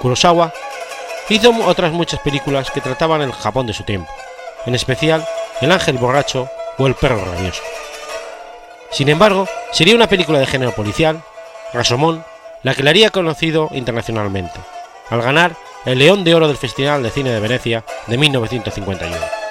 [0.00, 0.52] Kurosawa
[1.28, 4.10] hizo otras muchas películas que trataban el Japón de su tiempo,
[4.66, 5.26] en especial
[5.60, 7.62] El ángel borracho o El perro rabioso.
[8.90, 11.22] Sin embargo, sería una película de género policial,
[11.72, 12.24] Rasomón,
[12.62, 14.60] la que le haría conocido internacionalmente,
[15.08, 15.56] al ganar
[15.86, 19.41] el León de Oro del Festival de Cine de Venecia de 1951.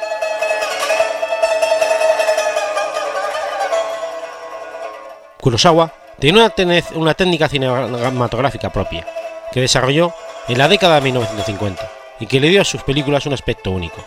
[5.41, 6.53] Kurosawa tenía
[6.95, 9.05] una, técnica cinematográfica propia,
[9.51, 10.13] que desarrolló
[10.47, 14.03] en la década de 1950 y que le dio a sus películas un aspecto único.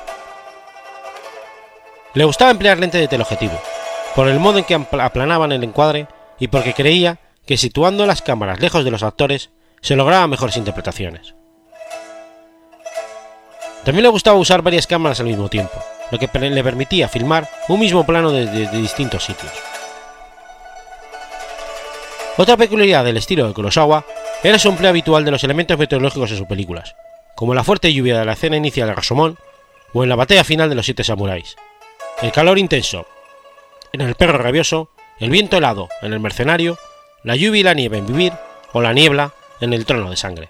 [2.14, 3.60] Le gustaba emplear lentes de teleobjetivo,
[4.14, 6.06] por el modo en que aplanaban el encuadre
[6.38, 11.34] y porque creía que situando las cámaras lejos de los actores se lograban mejores interpretaciones.
[13.84, 15.74] También le gustaba usar varias cámaras al mismo tiempo,
[16.10, 19.52] lo que le permitía filmar un mismo plano desde distintos sitios.
[22.36, 24.04] Otra peculiaridad del estilo de Kurosawa
[24.42, 26.96] era su empleo habitual de los elementos meteorológicos en sus películas,
[27.36, 29.38] como la fuerte lluvia de la escena inicial de Rashomon
[29.92, 31.54] o en la batalla final de los siete samuráis,
[32.22, 33.06] el calor intenso
[33.92, 36.76] en el perro rabioso, el viento helado en el mercenario,
[37.22, 38.32] la lluvia y la nieve en vivir
[38.72, 40.48] o la niebla en el trono de sangre.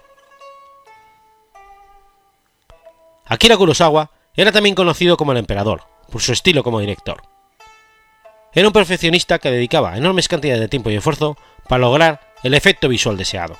[3.26, 7.22] Akira Kurosawa era también conocido como el emperador, por su estilo como director.
[8.54, 11.36] Era un perfeccionista que dedicaba enormes cantidades de tiempo y esfuerzo
[11.68, 13.56] para lograr el efecto visual deseado.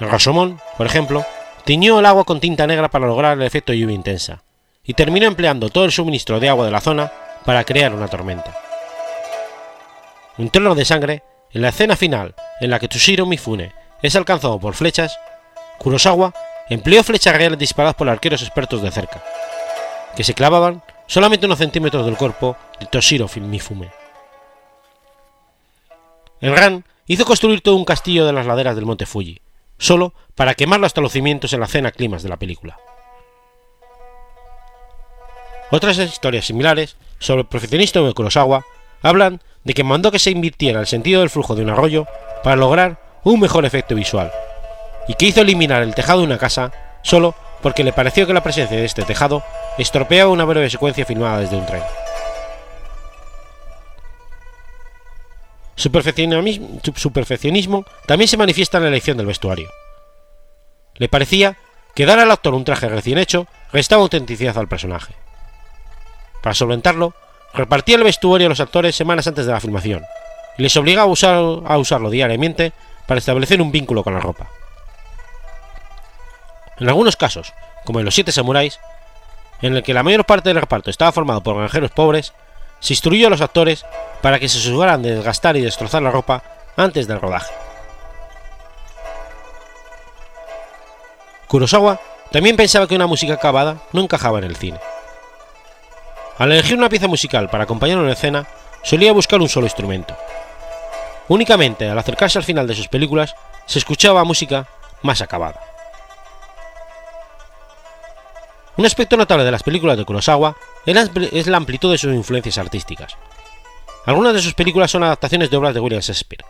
[0.00, 1.24] El Rosomón, por ejemplo,
[1.64, 4.42] tiñó el agua con tinta negra para lograr el efecto lluvia intensa,
[4.84, 7.12] y terminó empleando todo el suministro de agua de la zona
[7.44, 8.56] para crear una tormenta.
[10.38, 14.58] Un trono de sangre, en la escena final en la que Tsushiro Mifune es alcanzado
[14.58, 15.16] por flechas,
[15.78, 16.32] Kurosawa
[16.68, 19.22] empleó flechas reales disparadas por arqueros expertos de cerca,
[20.16, 24.01] que se clavaban solamente unos centímetros del cuerpo de Toshiro Mifune.
[26.42, 29.40] El Ran hizo construir todo un castillo de las laderas del monte Fuji,
[29.78, 32.76] solo para quemarlo hasta los cimientos en la escena climas de la película.
[35.70, 38.64] Otras historias similares sobre el perfeccionista de Kurosawa
[39.02, 42.06] hablan de que mandó que se invirtiera el sentido del flujo de un arroyo
[42.42, 44.32] para lograr un mejor efecto visual,
[45.06, 48.42] y que hizo eliminar el tejado de una casa solo porque le pareció que la
[48.42, 49.44] presencia de este tejado
[49.78, 51.82] estropeaba una breve secuencia filmada desde un tren.
[55.74, 59.70] Su perfeccionismo, también se manifiesta en la elección del vestuario.
[60.96, 61.56] Le parecía
[61.94, 65.14] que dar al actor un traje recién hecho restaba autenticidad al personaje.
[66.42, 67.14] Para solventarlo,
[67.54, 70.04] repartía el vestuario a los actores semanas antes de la filmación
[70.58, 71.36] y les obligaba a,
[71.74, 72.72] a usarlo diariamente
[73.06, 74.48] para establecer un vínculo con la ropa.
[76.78, 77.52] En algunos casos,
[77.84, 78.80] como en Los Siete Samuráis,
[79.60, 82.32] en el que la mayor parte del reparto estaba formado por granjeros pobres,
[82.82, 83.86] se instruyó a los actores
[84.20, 86.42] para que se aseguraran de desgastar y destrozar la ropa
[86.76, 87.52] antes del rodaje.
[91.46, 92.00] Kurosawa
[92.32, 94.80] también pensaba que una música acabada no encajaba en el cine.
[96.38, 98.46] Al elegir una pieza musical para acompañar una escena,
[98.82, 100.16] solía buscar un solo instrumento.
[101.28, 104.66] Únicamente al acercarse al final de sus películas se escuchaba música
[105.02, 105.71] más acabada.
[108.76, 110.56] Un aspecto notable de las películas de Kurosawa
[110.86, 113.16] es la amplitud de sus influencias artísticas.
[114.06, 116.44] Algunas de sus películas son adaptaciones de obras de William Shakespeare.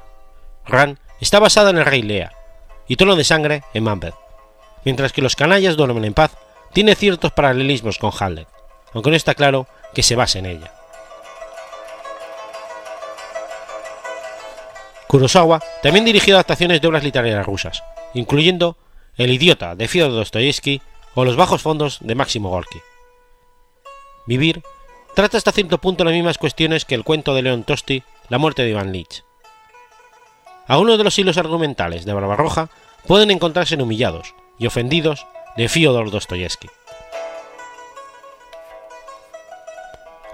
[0.65, 2.33] Ran está basada en El Rey Lea
[2.87, 4.15] y Tono de Sangre en Macbeth,
[4.85, 6.33] mientras que Los Canallas duermen en paz
[6.73, 8.49] tiene ciertos paralelismos con Hamlet,
[8.95, 10.73] aunque no está claro que se base en ella.
[15.09, 17.83] Kurosawa también dirigió adaptaciones de obras literarias rusas,
[18.15, 18.79] incluyendo
[19.19, 20.81] El idiota de Fyodor Dostoyevsky
[21.15, 22.81] o Los bajos fondos de Máximo Gorky.
[24.27, 24.63] Vivir
[25.15, 28.63] trata hasta cierto punto las mismas cuestiones que el cuento de León Tosti, La muerte
[28.63, 29.25] de Iván Lich.
[30.67, 32.71] Algunos de los hilos argumentales de Barbarroja
[33.07, 36.69] pueden encontrarse en Humillados y Ofendidos de Fyodor Dostoyevsky.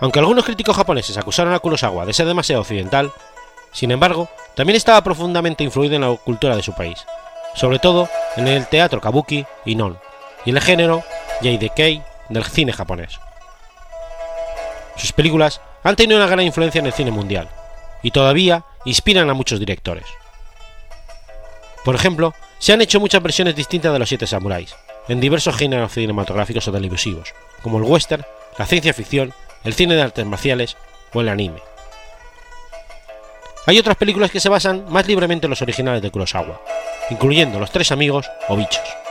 [0.00, 3.10] Aunque algunos críticos japoneses acusaron a Kurosawa de ser demasiado occidental,
[3.72, 7.04] sin embargo, también estaba profundamente influido en la cultura de su país,
[7.54, 9.98] sobre todo en el teatro kabuki y non,
[10.44, 11.02] y el género
[11.42, 13.18] yaidekei del cine japonés.
[14.96, 17.48] Sus películas han tenido una gran influencia en el cine mundial,
[18.02, 20.04] y todavía inspiran a muchos directores.
[21.84, 24.74] Por ejemplo, se han hecho muchas versiones distintas de los Siete Samuráis,
[25.08, 28.24] en diversos géneros cinematográficos o televisivos, como el western,
[28.58, 29.32] la ciencia ficción,
[29.64, 30.76] el cine de artes marciales
[31.14, 31.62] o el anime.
[33.66, 36.60] Hay otras películas que se basan más libremente en los originales de Kurosawa,
[37.10, 39.07] incluyendo Los Tres Amigos o Bichos.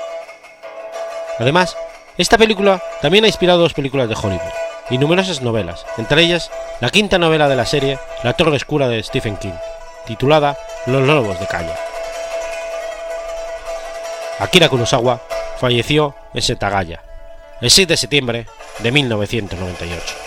[1.39, 1.77] Además,
[2.17, 4.53] esta película también ha inspirado dos películas de Hollywood
[4.89, 9.03] y numerosas novelas, entre ellas la quinta novela de la serie La Torre Oscura de
[9.03, 9.57] Stephen King,
[10.05, 11.73] titulada Los Lobos de Calle.
[14.39, 15.21] Akira Kurosawa
[15.59, 17.01] falleció en Setagaya,
[17.61, 18.47] el 6 de septiembre
[18.79, 20.26] de 1998.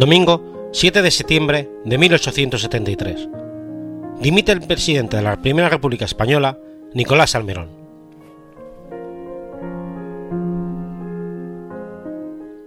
[0.00, 3.28] Domingo 7 de septiembre de 1873.
[4.22, 6.56] Dimite el presidente de la Primera República Española,
[6.94, 7.68] Nicolás Almerón.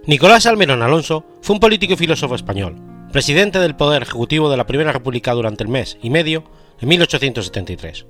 [0.06, 2.76] Nicolás Almerón Alonso fue un político y filósofo español,
[3.10, 6.44] presidente del Poder Ejecutivo de la Primera República durante el mes y medio
[6.80, 8.06] de 1873.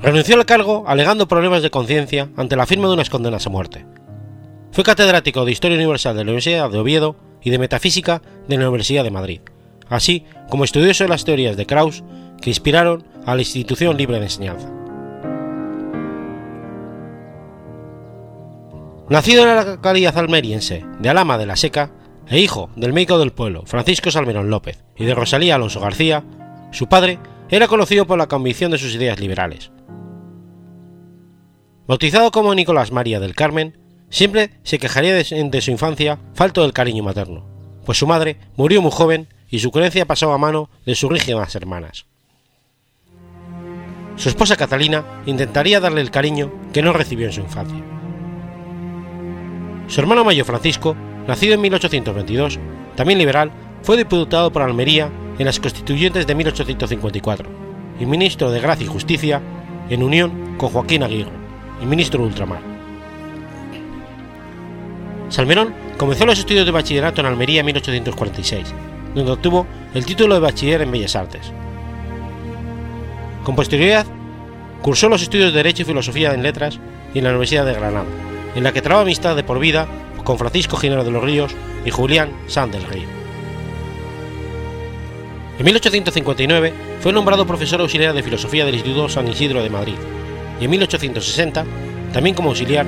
[0.00, 3.86] Renunció al cargo alegando problemas de conciencia ante la firma de unas condenas a muerte,
[4.72, 8.68] fue catedrático de Historia Universal de la Universidad de Oviedo y de Metafísica de la
[8.68, 9.40] Universidad de Madrid,
[9.88, 12.02] así como estudioso de las teorías de Krauss
[12.40, 14.68] que inspiraron a la institución libre de enseñanza.
[19.08, 21.92] Nacido en la localidad almeriense de Alama de la Seca,
[22.28, 26.24] e hijo del médico del pueblo Francisco Salmerón López y de Rosalía Alonso García,
[26.70, 27.18] su padre
[27.50, 29.70] era conocido por la convicción de sus ideas liberales.
[31.86, 33.81] Bautizado como Nicolás María del Carmen,
[34.12, 37.46] Siempre se quejaría de, su infancia falto del cariño materno,
[37.86, 41.54] pues su madre murió muy joven y su creencia pasó a mano de sus rígidas
[41.54, 42.04] hermanas.
[44.16, 47.82] Su esposa Catalina intentaría darle el cariño que no recibió en su infancia.
[49.88, 50.94] Su hermano mayor Francisco,
[51.26, 52.58] nacido en 1822,
[52.94, 53.50] también liberal,
[53.80, 57.48] fue diputado por Almería en las constituyentes de 1854
[57.98, 59.40] y ministro de Gracia y Justicia
[59.88, 61.32] en unión con Joaquín Aguirre
[61.82, 62.71] y ministro de Ultramar.
[65.32, 68.74] Salmerón comenzó los estudios de bachillerato en Almería en 1846,
[69.14, 71.50] donde obtuvo el título de bachiller en Bellas Artes.
[73.42, 74.04] Con posterioridad,
[74.82, 76.78] cursó los estudios de Derecho y Filosofía en Letras
[77.14, 78.04] y en la Universidad de Granada,
[78.54, 79.88] en la que trabó amistad de por vida
[80.22, 81.56] con Francisco Ginero de los Ríos
[81.86, 83.08] y Julián San del Río.
[85.58, 89.96] En 1859 fue nombrado profesor auxiliar de Filosofía del Instituto San Isidro de Madrid
[90.60, 91.64] y en 1860,
[92.12, 92.84] también como auxiliar,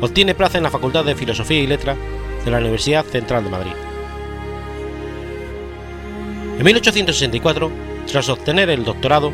[0.00, 1.96] obtiene plaza en la Facultad de Filosofía y Letra
[2.44, 3.72] de la Universidad Central de Madrid.
[6.58, 7.70] En 1864,
[8.06, 9.32] tras obtener el doctorado,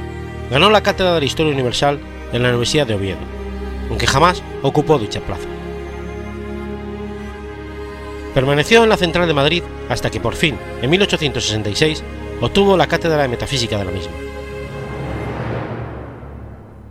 [0.51, 2.01] ganó la cátedra de la Historia Universal
[2.33, 3.21] en la Universidad de Oviedo,
[3.89, 5.49] aunque jamás ocupó dicha plaza.
[8.35, 12.03] Permaneció en la Central de Madrid hasta que por fin, en 1866,
[12.41, 14.13] obtuvo la cátedra de Metafísica de la misma.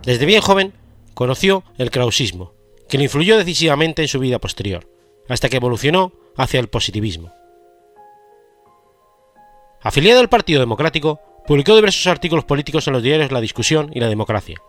[0.04, 0.72] Desde bien joven,
[1.14, 2.54] conoció el krausismo,
[2.92, 4.86] que le influyó decisivamente en su vida posterior,
[5.26, 7.32] hasta que evolucionó hacia el positivismo.
[9.80, 14.10] Afiliado al Partido Democrático, publicó diversos artículos políticos en los diarios La Discusión y La
[14.10, 14.60] Democracia,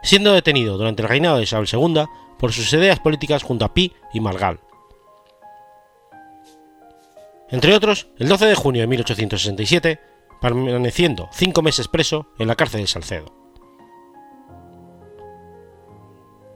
[0.00, 2.04] siendo detenido durante el reinado de Isabel II
[2.38, 4.60] por sus ideas políticas junto a Pi y Margal.
[7.50, 9.98] Entre otros, el 12 de junio de 1867,
[10.40, 13.41] permaneciendo cinco meses preso en la cárcel de Salcedo.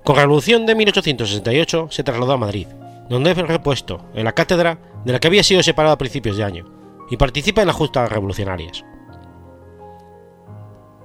[0.07, 2.69] Con la Revolución de 1868 se trasladó a Madrid,
[3.09, 6.45] donde fue repuesto en la cátedra de la que había sido separado a principios de
[6.45, 6.65] año,
[7.11, 8.85] y participa en las justas revolucionarias.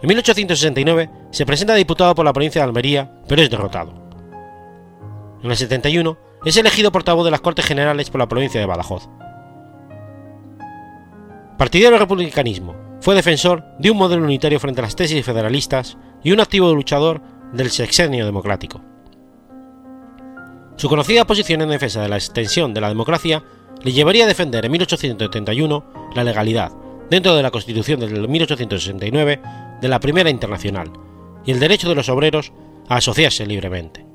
[0.04, 3.92] En 1869 se presenta diputado por la provincia de Almería, pero es derrotado.
[5.42, 9.10] En el 71 es elegido portavoz de las Cortes Generales por la provincia de Badajoz.
[11.58, 16.34] Partidario del republicanismo, fue defensor de un modelo unitario frente a las tesis federalistas y
[16.34, 18.91] un activo luchador del sexenio democrático.
[20.82, 23.44] Su conocida posición en defensa de la extensión de la democracia
[23.84, 26.72] le llevaría a defender en 1871 la legalidad,
[27.08, 29.42] dentro de la Constitución de 1869,
[29.80, 30.92] de la Primera Internacional
[31.46, 32.52] y el derecho de los obreros
[32.90, 34.08] a asociarse libremente.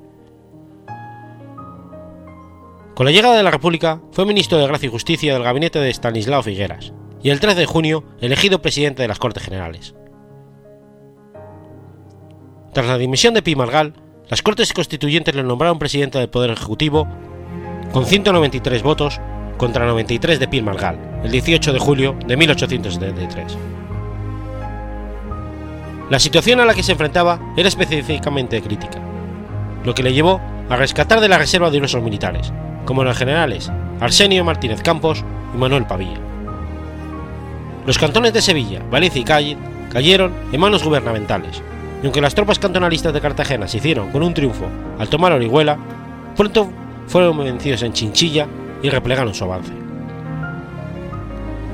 [2.95, 5.89] Con la llegada de la República fue ministro de Gracia y Justicia del gabinete de
[5.89, 6.91] Stanislao Figueras
[7.23, 9.95] y el 3 de junio elegido presidente de las Cortes Generales.
[12.73, 13.93] Tras la dimisión de Pi Margal,
[14.29, 17.07] las Cortes Constituyentes le nombraron presidente del Poder Ejecutivo
[17.93, 19.21] con 193 votos
[19.57, 23.57] contra 93 de Pi Margal, el 18 de julio de 1873.
[26.09, 28.99] La situación a la que se enfrentaba era específicamente crítica,
[29.85, 32.51] lo que le llevó a rescatar de la reserva diversos militares,
[32.85, 33.71] como los generales
[34.01, 35.23] Arsenio Martínez Campos
[35.55, 36.19] y Manuel Pavía.
[37.85, 39.57] Los cantones de Sevilla, Valencia y Cádiz
[39.89, 41.63] cayeron en manos gubernamentales,
[42.01, 44.67] y aunque las tropas cantonalistas de Cartagena se hicieron con un triunfo
[44.99, 45.77] al tomar Orihuela,
[46.35, 46.69] pronto
[47.07, 48.47] fueron vencidos en Chinchilla
[48.83, 49.71] y replegaron su avance.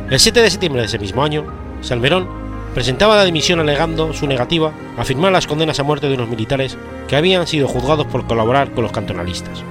[0.09, 1.45] El 7 de septiembre de ese mismo año,
[1.81, 2.27] Salmerón
[2.73, 6.77] presentaba la dimisión alegando su negativa a firmar las condenas a muerte de unos militares
[7.07, 9.63] que habían sido juzgados por colaborar con los cantonalistas.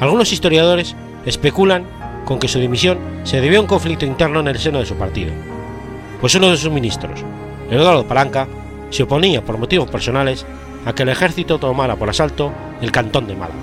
[0.00, 1.84] Algunos historiadores especulan
[2.24, 4.94] con que su dimisión se debió a un conflicto interno en el seno de su
[4.94, 5.32] partido,
[6.20, 7.24] pues uno de sus ministros,
[7.70, 8.48] Eduardo Palanca,
[8.90, 10.44] se oponía por motivos personales
[10.84, 13.60] a que el ejército tomara por asalto el cantón de Málaga.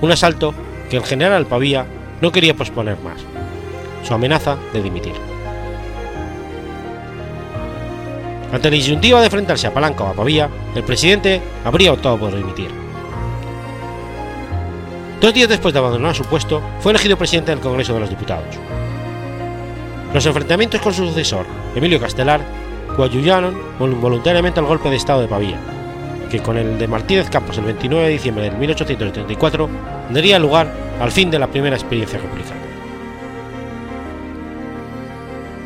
[0.00, 0.54] Un asalto
[0.88, 1.86] que el general Pavía
[2.20, 3.20] no quería posponer más,
[4.02, 5.14] su amenaza de dimitir.
[8.52, 12.34] Ante la disyuntiva de enfrentarse a Palanca o a Pavía, el presidente habría optado por
[12.34, 12.70] dimitir.
[15.20, 18.56] Dos días después de abandonar su puesto, fue elegido presidente del Congreso de los Diputados.
[20.12, 21.46] Los enfrentamientos con su sucesor,
[21.76, 22.40] Emilio Castelar,
[23.00, 25.58] coadyuvaron voluntariamente al golpe de Estado de Pavía,
[26.30, 29.70] que con el de Martínez Campos el 29 de diciembre de 1874
[30.10, 30.70] daría lugar
[31.00, 32.60] al fin de la primera experiencia republicana.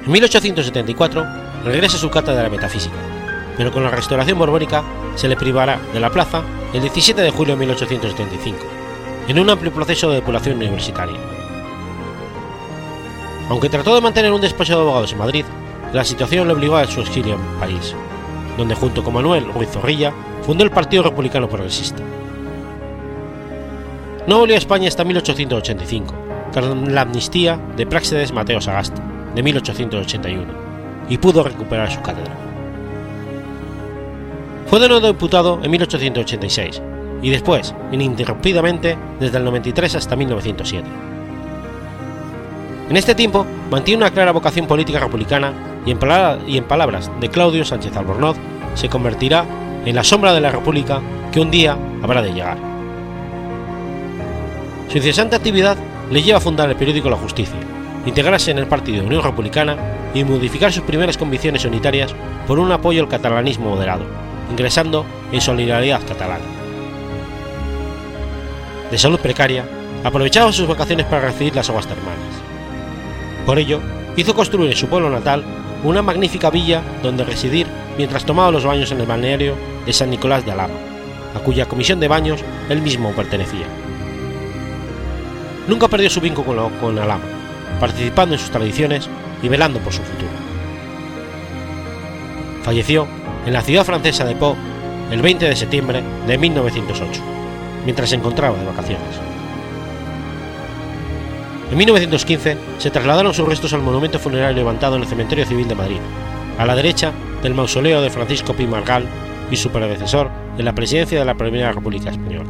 [0.06, 1.26] En 1874
[1.64, 2.94] regresa a su cátedra de metafísica,
[3.56, 4.84] pero con la restauración borbónica
[5.16, 6.40] se le privará de la plaza
[6.72, 8.58] el 17 de julio de 1875,
[9.26, 11.18] en un amplio proceso de depuración universitaria.
[13.48, 15.44] Aunque trató de mantener un despacho de abogados en Madrid,
[15.94, 17.94] la situación le obligó a su exilio en París,
[18.58, 22.02] donde junto con Manuel Ruiz Zorrilla fundó el Partido Republicano Progresista.
[24.26, 26.14] No volvió a España hasta 1885,
[26.50, 29.00] tras la amnistía de Práxedes Mateo Sagasta,
[29.36, 30.52] de 1881,
[31.10, 32.34] y pudo recuperar su cátedra.
[34.66, 36.82] Fue de nuevo diputado en 1886
[37.22, 40.88] y después, ininterrumpidamente, desde el 93 hasta 1907.
[42.90, 45.52] En este tiempo mantiene una clara vocación política republicana
[45.86, 48.36] y en, palabras de Claudio Sánchez Albornoz,
[48.74, 49.44] se convertirá
[49.84, 51.00] en la sombra de la República
[51.32, 52.56] que un día habrá de llegar.
[54.88, 55.76] Su incesante actividad
[56.10, 57.58] le lleva a fundar el periódico La Justicia,
[58.06, 59.76] integrarse en el partido Unión Republicana
[60.14, 62.14] y modificar sus primeras convicciones unitarias
[62.46, 64.04] por un apoyo al catalanismo moderado,
[64.50, 66.44] ingresando en Solidaridad Catalana.
[68.90, 69.64] De salud precaria,
[70.04, 72.18] aprovechaba sus vacaciones para recibir las aguas termales.
[73.46, 73.80] Por ello,
[74.16, 75.44] hizo construir en su pueblo natal
[75.84, 77.66] una magnífica villa donde residir
[77.96, 79.54] mientras tomaba los baños en el balneario
[79.86, 80.74] de San Nicolás de Alama,
[81.34, 83.66] a cuya comisión de baños él mismo pertenecía.
[85.68, 87.24] Nunca perdió su vínculo con Alama,
[87.80, 89.08] participando en sus tradiciones
[89.42, 90.30] y velando por su futuro.
[92.62, 93.06] Falleció
[93.46, 94.56] en la ciudad francesa de Pau
[95.10, 97.20] el 20 de septiembre de 1908,
[97.84, 99.33] mientras se encontraba de vacaciones.
[101.74, 105.74] En 1915 se trasladaron sus restos al monumento funerario levantado en el Cementerio Civil de
[105.74, 105.98] Madrid,
[106.56, 107.12] a la derecha
[107.42, 109.04] del mausoleo de Francisco Pi Margal
[109.50, 112.48] y su predecesor en la presidencia de la Primera República Española.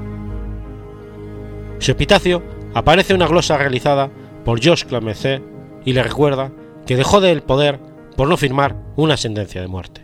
[1.78, 2.42] Su epitafio
[2.74, 4.10] aparece una glosa realizada
[4.44, 5.40] por Georges Clemenceau
[5.86, 6.52] y le recuerda
[6.84, 7.80] que dejó del poder
[8.18, 10.03] por no firmar una sentencia de muerte.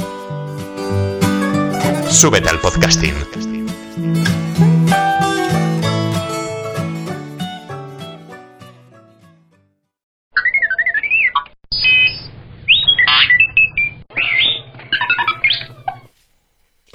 [2.11, 3.15] Súbete al podcasting.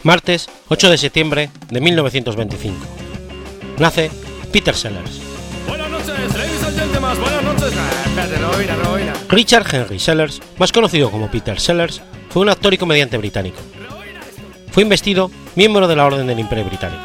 [0.02, 2.76] Martes 8 de septiembre de 1925.
[3.78, 4.10] Nace
[4.52, 5.20] Peter Sellers.
[5.66, 7.72] Buenas noches, ladies and gentlemen, buenas noches.
[7.76, 9.14] Ah, espérate, no oiga, no oiga.
[9.30, 13.58] Richard Henry Sellers, más conocido como Peter Sellers, fue un actor y comediante británico.
[14.76, 17.02] Fue investido miembro de la Orden del Imperio Británico.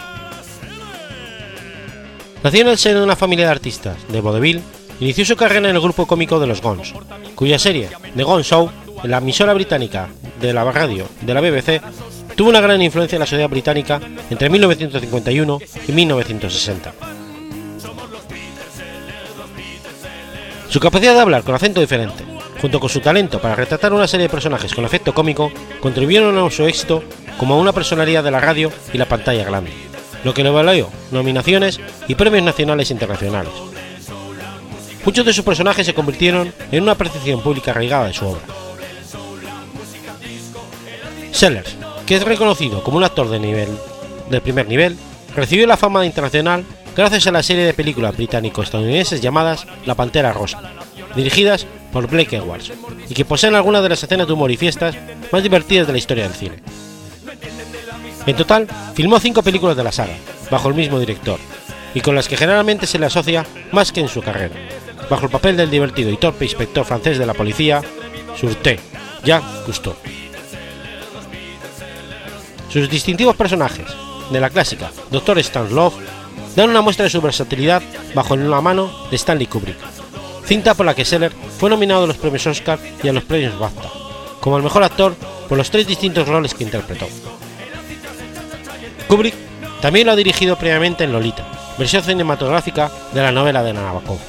[2.43, 4.61] Nacido en el seno de una familia de artistas de vodevil,
[4.99, 6.93] inició su carrera en el grupo cómico de los Gons,
[7.33, 8.69] cuya serie The Gone Show,
[9.01, 10.09] en la emisora británica
[10.41, 11.81] de la radio de la BBC,
[12.35, 16.93] tuvo una gran influencia en la sociedad británica entre 1951 y 1960.
[20.67, 22.25] Su capacidad de hablar con acento diferente,
[22.61, 26.51] junto con su talento para retratar una serie de personajes con efecto cómico, contribuyeron a
[26.51, 27.03] su éxito
[27.37, 29.71] como una personalidad de la radio y la pantalla grande,
[30.23, 33.51] lo que le valió nominaciones y premios nacionales e internacionales.
[35.03, 38.41] Muchos de sus personajes se convirtieron en una percepción pública arraigada de su obra.
[41.31, 43.69] Sellers, que es reconocido como un actor de nivel
[44.29, 44.95] del primer nivel,
[45.35, 46.63] recibió la fama internacional
[46.95, 50.61] gracias a la serie de películas británico-estadounidenses llamadas La Pantera Rosa,
[51.15, 52.71] dirigidas por Blake Edwards,
[53.09, 54.95] y que poseen algunas de las escenas de humor y fiestas
[55.31, 56.55] más divertidas de la historia del cine.
[58.25, 60.15] En total, filmó cinco películas de la saga,
[60.49, 61.39] bajo el mismo director,
[61.93, 64.55] y con las que generalmente se le asocia más que en su carrera,
[65.09, 67.81] bajo el papel del divertido y torpe inspector francés de la policía,
[68.39, 68.79] Surté,
[69.23, 69.95] Jacques Cousteau.
[72.69, 73.87] Sus distintivos personajes,
[74.31, 75.39] de la clásica Dr.
[75.39, 75.95] Stan Love,
[76.55, 77.81] dan una muestra de su versatilidad
[78.15, 79.77] bajo la mano de Stanley Kubrick,
[80.45, 83.57] cinta por la que Seller fue nominado a los premios Oscar y a los premios
[83.57, 83.89] BAFTA,
[84.39, 85.15] como el mejor actor
[85.47, 87.07] por los tres distintos roles que interpretó.
[89.07, 89.35] Kubrick
[89.81, 91.45] también lo ha dirigido previamente en Lolita,
[91.77, 94.19] versión cinematográfica de la novela de Nabokov.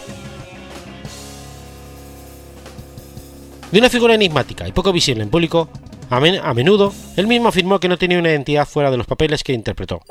[3.71, 5.69] De una figura enigmática y poco visible en público,
[6.11, 9.43] a, a menudo él mismo afirmó que no tenía una identidad fuera de los papeles
[9.43, 10.03] que interpretó,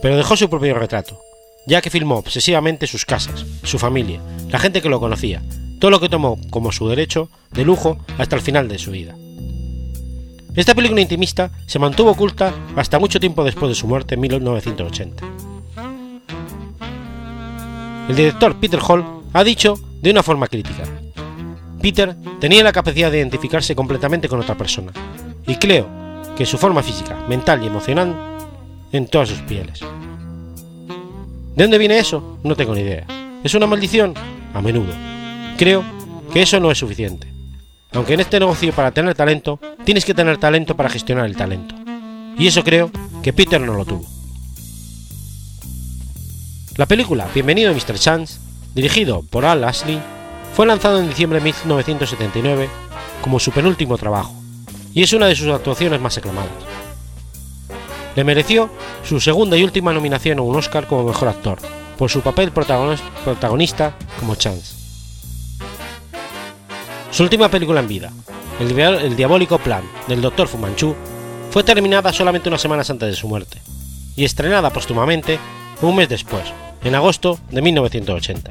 [0.00, 1.20] pero dejó su propio retrato,
[1.66, 5.42] ya que filmó obsesivamente sus casas, su familia, la gente que lo conocía,
[5.78, 9.14] todo lo que tomó como su derecho de lujo hasta el final de su vida.
[10.54, 15.24] Esta película intimista se mantuvo oculta hasta mucho tiempo después de su muerte en 1980.
[18.08, 20.84] El director Peter Hall ha dicho de una forma crítica,
[21.82, 24.92] Peter tenía la capacidad de identificarse completamente con otra persona,
[25.46, 25.88] y creo
[26.36, 28.14] que su forma física, mental y emocional
[28.92, 29.80] en todas sus pieles.
[31.54, 32.38] ¿De dónde viene eso?
[32.42, 33.06] No tengo ni idea.
[33.44, 34.14] ¿Es una maldición?
[34.54, 34.92] A menudo.
[35.58, 35.84] Creo
[36.32, 37.28] que eso no es suficiente.
[37.92, 41.74] Aunque en este negocio para tener talento, tienes que tener talento para gestionar el talento.
[42.38, 42.90] Y eso creo
[43.22, 44.06] que Peter no lo tuvo.
[46.76, 47.98] La película Bienvenido Mr.
[47.98, 48.40] Chance,
[48.74, 50.00] dirigido por Al Ashley,
[50.54, 52.70] fue lanzado en diciembre de 1979
[53.20, 54.34] como su penúltimo trabajo,
[54.94, 56.71] y es una de sus actuaciones más aclamadas.
[58.14, 58.70] Le mereció
[59.04, 61.58] su segunda y última nominación a un Oscar como mejor actor,
[61.96, 64.74] por su papel protagonista como Chance.
[67.10, 68.12] Su última película en vida,
[68.60, 70.48] El, diabólico plan del Dr.
[70.48, 70.94] Fu Manchu,
[71.50, 73.58] fue terminada solamente unas semanas antes de su muerte,
[74.16, 75.38] y estrenada póstumamente
[75.80, 76.44] un mes después,
[76.84, 78.50] en agosto de 1980.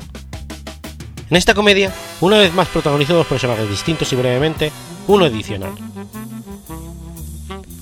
[1.29, 4.71] En esta comedia, una vez más protagonizó dos personajes distintos y brevemente
[5.07, 5.71] uno adicional.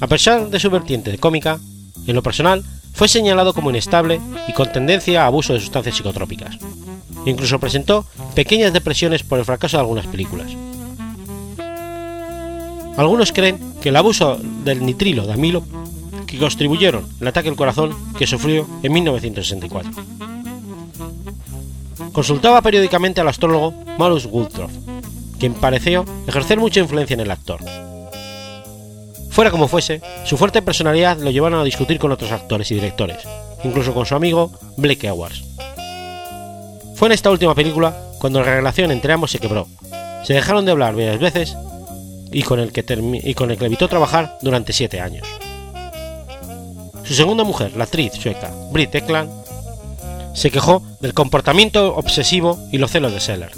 [0.01, 1.59] A pesar de su vertiente cómica,
[2.07, 6.57] en lo personal fue señalado como inestable y con tendencia a abuso de sustancias psicotrópicas.
[7.25, 10.51] Incluso presentó pequeñas depresiones por el fracaso de algunas películas.
[12.97, 15.63] Algunos creen que el abuso del nitrilo de amilo
[16.27, 19.91] que contribuyeron al ataque al corazón que sufrió en 1964.
[22.11, 24.71] Consultaba periódicamente al astrólogo Malus Woodruff,
[25.39, 27.59] quien pareció ejercer mucha influencia en el actor.
[29.39, 33.19] Fuera como fuese, su fuerte personalidad lo llevaron a discutir con otros actores y directores,
[33.63, 35.45] incluso con su amigo Blake Edwards.
[36.95, 39.69] Fue en esta última película cuando la relación entre ambos se quebró,
[40.25, 41.55] se dejaron de hablar varias veces
[42.33, 42.83] y con el que,
[43.23, 45.25] y con el que evitó trabajar durante siete años.
[47.05, 49.31] Su segunda mujer, la actriz sueca Britt Ekland,
[50.33, 53.53] se quejó del comportamiento obsesivo y los celos de Seller.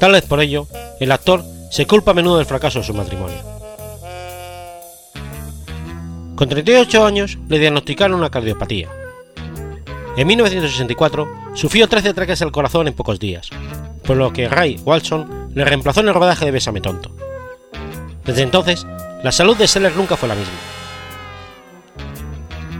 [0.00, 0.66] Tal vez por ello,
[0.98, 3.55] el actor se culpa a menudo del fracaso de su matrimonio.
[6.36, 8.90] Con 38 años le diagnosticaron una cardiopatía.
[10.18, 13.48] En 1964 sufrió 13 ataques al corazón en pocos días,
[14.04, 17.10] por lo que Ray Walson le reemplazó en el rodaje de Bésame Tonto.
[18.26, 18.86] Desde entonces,
[19.24, 20.52] la salud de Seller nunca fue la misma.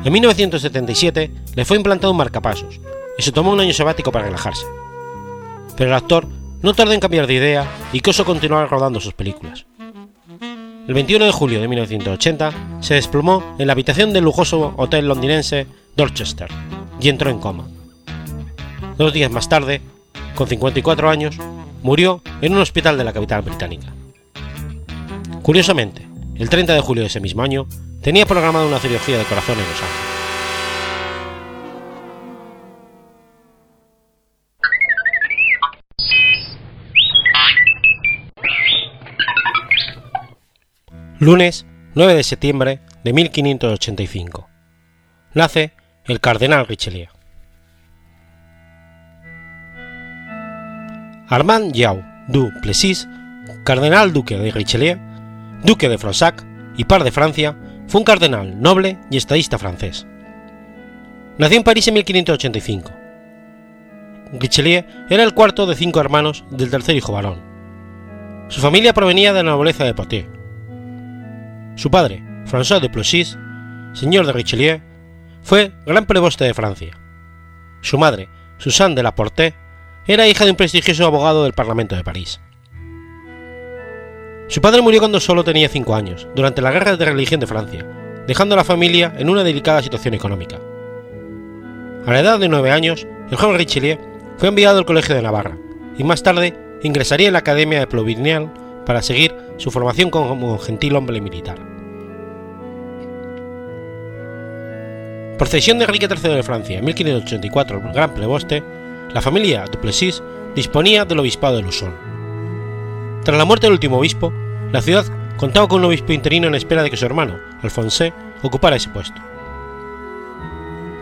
[0.04, 2.78] En 1977 le fue implantado un marcapasos
[3.16, 4.66] y se tomó un año sabático para relajarse.
[5.78, 6.26] Pero el actor
[6.60, 9.64] no tardó en cambiar de idea y quiso continuar rodando sus películas.
[10.88, 15.66] El 21 de julio de 1980 se desplomó en la habitación del lujoso hotel londinense
[15.96, 16.48] Dorchester
[17.00, 17.66] y entró en coma.
[18.96, 19.80] Dos días más tarde,
[20.36, 21.38] con 54 años,
[21.82, 23.92] murió en un hospital de la capital británica.
[25.42, 26.06] Curiosamente,
[26.36, 27.66] el 30 de julio de ese mismo año,
[28.00, 30.15] tenía programada una cirugía de corazón en Los Ángeles.
[41.18, 41.64] Lunes
[41.94, 44.50] 9 de septiembre de 1585.
[45.32, 45.72] Nace
[46.04, 47.08] el cardenal Richelieu.
[51.28, 53.08] Armand Yau du Plessis,
[53.64, 54.98] cardenal duque de Richelieu,
[55.64, 56.44] duque de Fronsac
[56.76, 57.56] y par de Francia,
[57.88, 60.06] fue un cardenal noble y estadista francés.
[61.38, 62.92] Nació en París en 1585.
[64.38, 67.40] Richelieu era el cuarto de cinco hermanos del tercer hijo varón.
[68.48, 70.35] Su familia provenía de la nobleza de Poitiers.
[71.76, 73.36] Su padre, François de Plessis,
[73.92, 74.80] señor de Richelieu,
[75.42, 76.98] fue gran preboste de Francia.
[77.82, 79.54] Su madre, Suzanne de la Porte,
[80.06, 82.40] era hija de un prestigioso abogado del Parlamento de París.
[84.48, 87.86] Su padre murió cuando solo tenía 5 años, durante la guerra de religión de Francia,
[88.26, 90.56] dejando a la familia en una delicada situación económica.
[92.06, 93.98] A la edad de 9 años, el joven Richelieu
[94.38, 95.58] fue enviado al Colegio de Navarra
[95.98, 100.96] y más tarde ingresaría en la Academia de Plouvignan para seguir su formación como gentil
[100.96, 101.58] hombre militar.
[105.38, 108.62] Procesión de Enrique III de Francia en 1584, el gran preboste,
[109.12, 110.22] la familia Duplessis
[110.54, 111.92] disponía del obispado de Lusson.
[113.22, 114.32] Tras la muerte del último obispo,
[114.72, 115.04] la ciudad
[115.36, 119.20] contaba con un obispo interino en espera de que su hermano, Alphonse, ocupara ese puesto.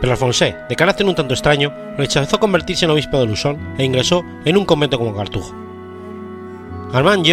[0.01, 4.25] Pero Alphonse, de carácter un tanto extraño, rechazó convertirse en obispo de Lusón e ingresó
[4.45, 5.55] en un convento como cartujo.
[6.93, 7.25] Armand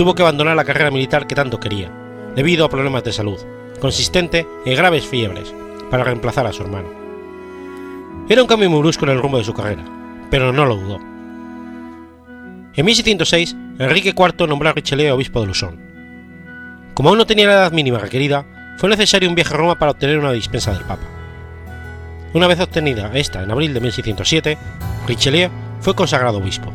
[0.00, 1.92] tuvo que abandonar la carrera militar que tanto quería,
[2.34, 3.38] debido a problemas de salud,
[3.80, 5.54] consistente en graves fiebres,
[5.90, 6.88] para reemplazar a su hermano.
[8.26, 9.84] Era un cambio muy brusco en el rumbo de su carrera,
[10.30, 10.98] pero no lo dudó.
[12.72, 15.78] En 1606, Enrique IV nombró a Richelieu obispo de Lusón.
[16.94, 18.46] Como aún no tenía la edad mínima requerida,
[18.78, 21.04] fue necesario un viaje a Roma para obtener una dispensa del Papa.
[22.32, 24.56] Una vez obtenida esta en abril de 1607,
[25.06, 25.50] Richelieu
[25.82, 26.72] fue consagrado obispo.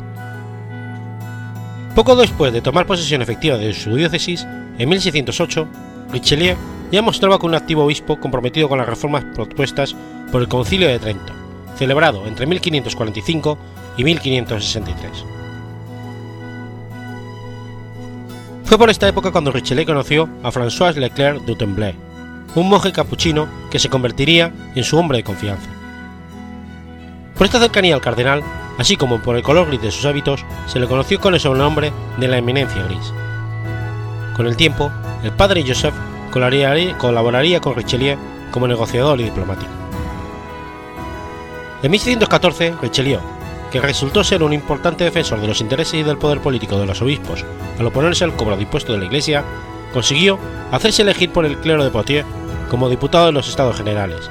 [1.96, 5.66] Poco después de tomar posesión efectiva de su diócesis, en 1608,
[6.12, 6.54] Richelieu
[6.92, 9.96] ya mostraba que un activo obispo comprometido con las reformas propuestas
[10.30, 11.32] por el Concilio de Trento,
[11.78, 13.58] celebrado entre 1545
[13.96, 15.24] y 1563.
[18.64, 21.94] Fue por esta época cuando Richelieu conoció a François Leclerc du Temblay,
[22.56, 25.70] un monje capuchino que se convertiría en su hombre de confianza.
[27.38, 28.42] Por esta cercanía al cardenal,
[28.78, 31.92] así como por el color gris de sus hábitos, se le conoció con el sobrenombre
[32.18, 33.12] de la Eminencia Gris.
[34.36, 34.90] Con el tiempo,
[35.22, 35.94] el padre Joseph
[36.32, 38.18] colaboraría con Richelieu
[38.50, 39.70] como negociador y diplomático.
[41.82, 43.20] En 1614, Richelieu,
[43.70, 47.00] que resultó ser un importante defensor de los intereses y del poder político de los
[47.02, 47.44] obispos
[47.78, 49.44] al oponerse al cobro de de la Iglesia,
[49.92, 50.38] consiguió
[50.72, 52.26] hacerse elegir por el clero de Poitiers
[52.70, 54.30] como diputado de los Estados Generales,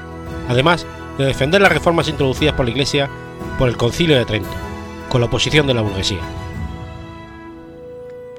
[0.50, 0.86] además
[1.18, 3.10] de defender las reformas introducidas por la Iglesia
[3.58, 4.50] por el Concilio de Trento,
[5.10, 6.22] con la oposición de la burguesía.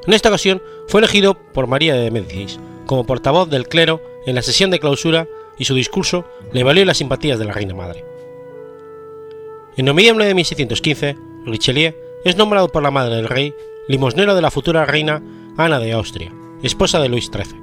[0.07, 4.42] En esta ocasión fue elegido por María de Médicis como portavoz del clero en la
[4.42, 5.26] sesión de clausura
[5.59, 8.05] y su discurso le valió las simpatías de la reina madre.
[9.76, 11.94] En noviembre de 1615, Richelieu
[12.24, 13.55] es nombrado por la madre del rey
[13.88, 15.22] limosnero de la futura reina
[15.57, 16.32] Ana de Austria,
[16.62, 17.59] esposa de Luis XIII.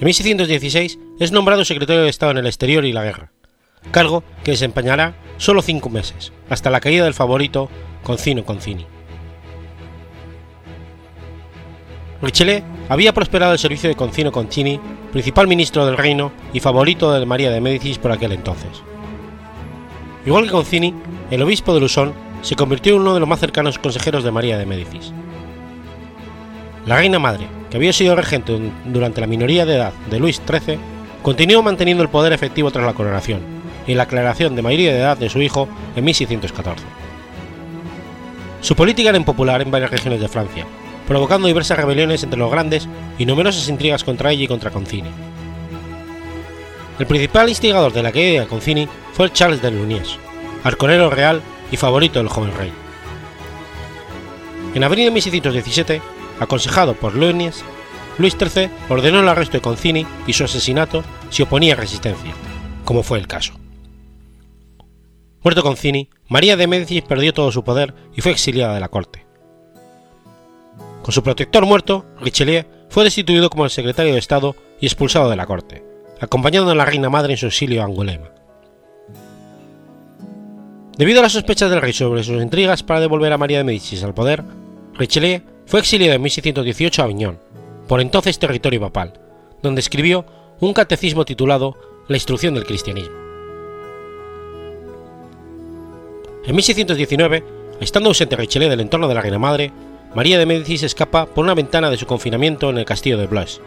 [0.00, 3.32] En 1616 es nombrado secretario de Estado en el exterior y la guerra,
[3.90, 7.68] cargo que desempeñará solo cinco meses, hasta la caída del favorito
[8.02, 8.86] Concino Concini.
[12.20, 14.78] Richelieu había prosperado el servicio de Concino Concini,
[15.10, 18.70] principal ministro del reino y favorito de María de Médicis por aquel entonces.
[20.24, 20.94] Igual que Concini,
[21.32, 22.12] el obispo de Lusón
[22.42, 25.12] se convirtió en uno de los más cercanos consejeros de María de Médicis.
[26.86, 30.78] La reina madre, que había sido regente durante la minoría de edad de Luis XIII,
[31.22, 35.16] continuó manteniendo el poder efectivo tras la coronación y la aclaración de mayoría de edad
[35.16, 36.84] de su hijo en 1614.
[38.60, 40.66] Su política era impopular en varias regiones de Francia,
[41.06, 45.10] provocando diversas rebeliones entre los grandes y numerosas intrigas contra ella y contra Concini.
[46.98, 50.16] El principal instigador de la caída de Concini fue Charles de Luniers,
[50.62, 52.72] arconero real y favorito del joven rey.
[54.74, 56.00] En abril de 1617,
[56.38, 57.64] aconsejado por Luniers,
[58.18, 62.32] Luis XIII ordenó el arresto de Concini y su asesinato si oponía resistencia,
[62.84, 63.61] como fue el caso.
[65.42, 69.26] Muerto Concini, María de Médicis perdió todo su poder y fue exiliada de la corte.
[71.02, 75.36] Con su protector muerto, Richelieu fue destituido como el secretario de Estado y expulsado de
[75.36, 75.82] la corte,
[76.20, 78.30] acompañando a la reina madre en su exilio a Angulema.
[80.96, 84.04] Debido a las sospechas del rey sobre sus intrigas para devolver a María de Médicis
[84.04, 84.44] al poder,
[84.94, 87.40] Richelieu fue exiliado en 1618 a Aviñón,
[87.88, 89.14] por entonces territorio papal,
[89.60, 90.24] donde escribió
[90.60, 91.76] un catecismo titulado
[92.06, 93.31] La instrucción del cristianismo.
[96.44, 97.44] En 1619,
[97.80, 99.70] estando ausente Richelieu del entorno de la reina madre,
[100.12, 103.60] María de Médicis escapa por una ventana de su confinamiento en el castillo de Blois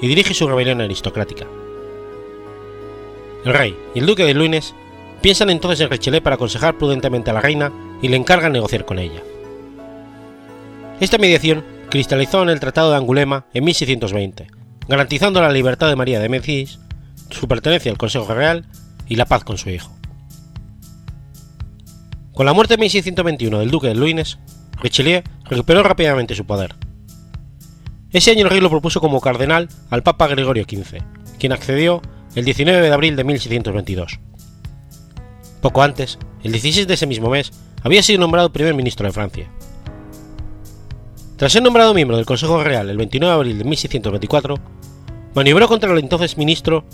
[0.00, 1.46] y dirige su rebelión aristocrática.
[3.44, 4.74] El rey y el duque de Luynes
[5.22, 9.00] piensan entonces en Richelieu para aconsejar prudentemente a la reina y le encargan negociar con
[9.00, 9.20] ella.
[11.00, 14.46] Esta mediación cristalizó en el Tratado de Angulema en 1620,
[14.86, 16.78] garantizando la libertad de María de Médicis,
[17.30, 18.66] su pertenencia al Consejo Real
[19.08, 19.90] y la paz con su hijo.
[22.34, 24.38] Con la muerte en 1621 del duque de Luynes,
[24.82, 26.74] Richelieu recuperó rápidamente su poder.
[28.10, 30.98] Ese año el rey lo propuso como cardenal al Papa Gregorio XV,
[31.38, 32.02] quien accedió
[32.34, 34.18] el 19 de abril de 1622.
[35.60, 37.52] Poco antes, el 16 de ese mismo mes,
[37.84, 39.48] había sido nombrado primer ministro de Francia.
[41.36, 44.56] Tras ser nombrado miembro del Consejo Real el 29 de abril de 1624,
[45.36, 46.84] maniobró contra el entonces ministro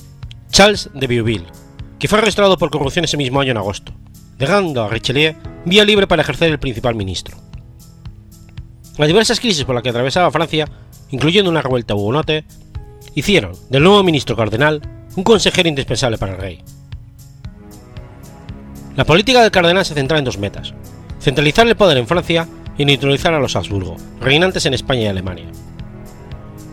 [0.51, 1.47] Charles de Vieuville,
[1.99, 3.95] que fue arrestado por corrupción ese mismo año en agosto,
[4.41, 5.34] dejando a Richelieu
[5.66, 7.36] vía libre para ejercer el principal ministro.
[8.97, 10.66] Las diversas crisis por las que atravesaba Francia,
[11.11, 12.45] incluyendo una revuelta hugonote,
[13.14, 14.80] hicieron del nuevo ministro cardenal
[15.14, 16.64] un consejero indispensable para el rey.
[18.97, 20.72] La política del cardenal se centraba en dos metas:
[21.20, 25.47] centralizar el poder en Francia y neutralizar a los Habsburgo, reinantes en España y Alemania.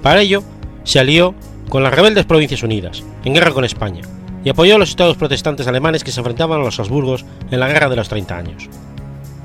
[0.02, 0.42] Para ello,
[0.86, 1.36] se alió
[1.68, 4.04] con las rebeldes Provincias Unidas, en guerra con España,
[4.48, 7.68] y apoyó a los estados protestantes alemanes que se enfrentaban a los Habsburgos en la
[7.68, 8.70] Guerra de los Treinta Años.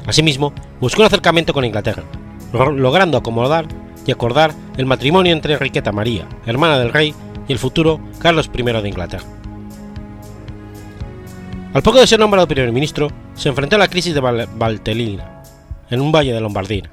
[0.06, 2.04] Asimismo, buscó un acercamiento con Inglaterra,
[2.52, 3.66] logrando acomodar
[4.06, 7.16] y acordar el matrimonio entre Enriqueta María, hermana del rey,
[7.48, 9.24] y el futuro Carlos I de Inglaterra.
[11.74, 15.42] Al poco de ser nombrado primer ministro, se enfrentó a la crisis de Valtellina,
[15.90, 16.92] en un valle de Lombardía.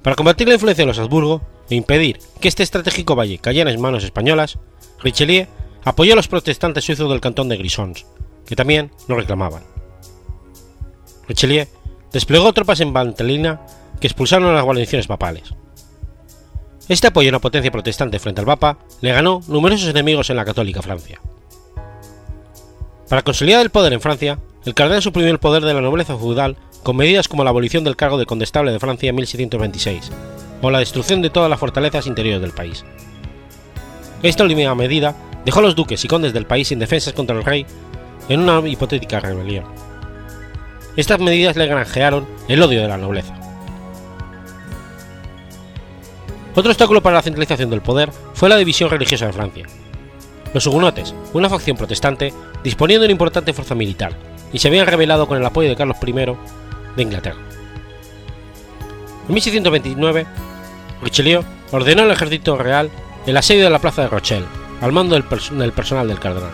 [0.00, 3.78] Para combatir la influencia de los Habsburgo e impedir que este estratégico valle cayera en
[3.78, 4.58] manos españolas,
[5.02, 5.48] Richelieu
[5.86, 8.06] apoyó a los protestantes suizos del cantón de Grisons,
[8.44, 9.62] que también lo reclamaban.
[11.28, 11.66] Richelieu
[12.12, 13.60] desplegó tropas en Valtellina
[14.00, 15.54] que expulsaron a las guarniciones papales.
[16.88, 20.44] Este apoyo a una potencia protestante frente al Papa le ganó numerosos enemigos en la
[20.44, 21.20] católica Francia.
[23.08, 26.56] Para consolidar el poder en Francia, el cardenal suprimió el poder de la nobleza feudal
[26.82, 30.10] con medidas como la abolición del cargo de condestable de Francia en 1626
[30.62, 32.84] o la destrucción de todas las fortalezas interiores del país.
[34.24, 35.14] Esta última medida
[35.46, 37.64] dejó a los duques y condes del país sin defensas contra el rey
[38.28, 39.64] en una hipotética rebelión.
[40.96, 43.32] Estas medidas le granjearon el odio de la nobleza.
[46.56, 49.66] Otro obstáculo para la centralización del poder fue la división religiosa de Francia,
[50.52, 52.32] los hugonotes, una facción protestante,
[52.64, 54.16] disponían de una importante fuerza militar
[54.52, 57.38] y se habían rebelado con el apoyo de Carlos I de Inglaterra.
[59.28, 60.26] En 1629,
[61.02, 62.90] Richelieu ordenó al ejército real
[63.26, 64.46] el asedio de la plaza de Rochelle,
[64.80, 65.24] al mando del,
[65.72, 66.52] personal del cardenal.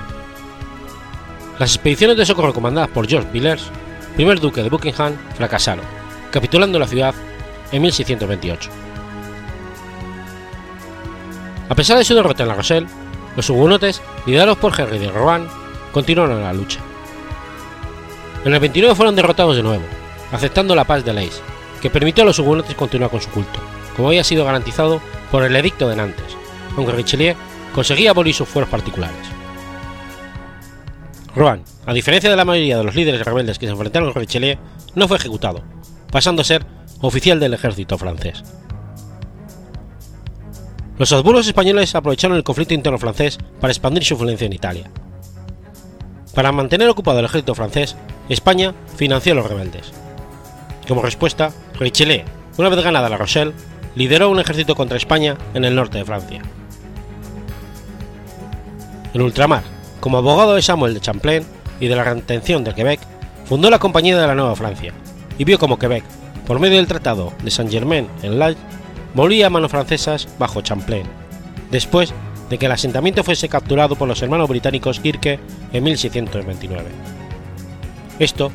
[1.58, 3.70] Las expediciones de socorro comandadas por George Villers,
[4.14, 5.84] primer duque de Buckingham, fracasaron,
[6.30, 7.14] capitulando la ciudad
[7.72, 8.70] en 1628.
[11.68, 12.86] A pesar de su derrota en la Rochelle,
[13.36, 15.48] los hugonotes, liderados por Henry de Rohan,
[15.92, 16.80] continuaron la lucha.
[18.44, 19.84] En el 29 fueron derrotados de nuevo,
[20.32, 21.40] aceptando la paz de Leis,
[21.80, 23.60] que permitió a los hugonotes continuar con su culto,
[23.96, 25.00] como había sido garantizado
[25.30, 26.36] por el Edicto de Nantes,
[26.76, 27.36] aunque Richelieu
[27.74, 29.16] conseguía abolir sus fueros particulares.
[31.34, 34.58] Rohan, a diferencia de la mayoría de los líderes rebeldes que se enfrentaron a Richelieu,
[34.94, 35.62] no fue ejecutado,
[36.10, 36.64] pasando a ser
[37.00, 38.44] oficial del ejército francés.
[40.98, 44.90] Los Habsburgos españoles aprovecharon el conflicto interno francés para expandir su influencia en Italia.
[46.34, 47.96] Para mantener ocupado el ejército francés,
[48.28, 49.92] España financió a los rebeldes.
[50.86, 52.24] Como respuesta, Richelieu,
[52.58, 53.54] una vez ganada la Rochelle,
[53.94, 56.42] lideró un ejército contra España en el norte de Francia.
[59.14, 59.62] En ultramar,
[60.00, 61.44] como abogado de Samuel de Champlain
[61.80, 63.00] y de la retención de Quebec,
[63.44, 64.92] fundó la Compañía de la Nueva Francia
[65.38, 66.04] y vio como Quebec,
[66.46, 68.56] por medio del Tratado de Saint-Germain-en-Laye,
[69.14, 71.06] moría a manos francesas bajo Champlain,
[71.70, 72.12] después
[72.50, 75.40] de que el asentamiento fuese capturado por los hermanos británicos Kirke
[75.72, 76.90] en 1629.
[78.18, 78.52] Esto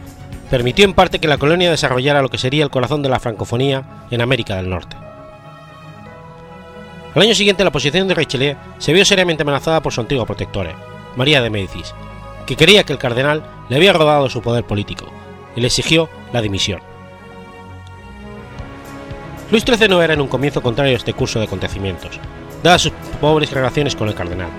[0.50, 4.06] permitió en parte que la colonia desarrollara lo que sería el corazón de la francofonía
[4.12, 4.96] en América del Norte.
[7.18, 10.76] Al año siguiente la posición de Richelieu se vio seriamente amenazada por su antigua protectora,
[11.16, 11.96] María de Médicis,
[12.46, 15.08] que creía que el cardenal le había robado su poder político
[15.56, 16.80] y le exigió la dimisión.
[19.50, 22.20] Luis XIII no era en un comienzo contrario a este curso de acontecimientos,
[22.62, 24.52] dadas sus pobres relaciones con el cardenal.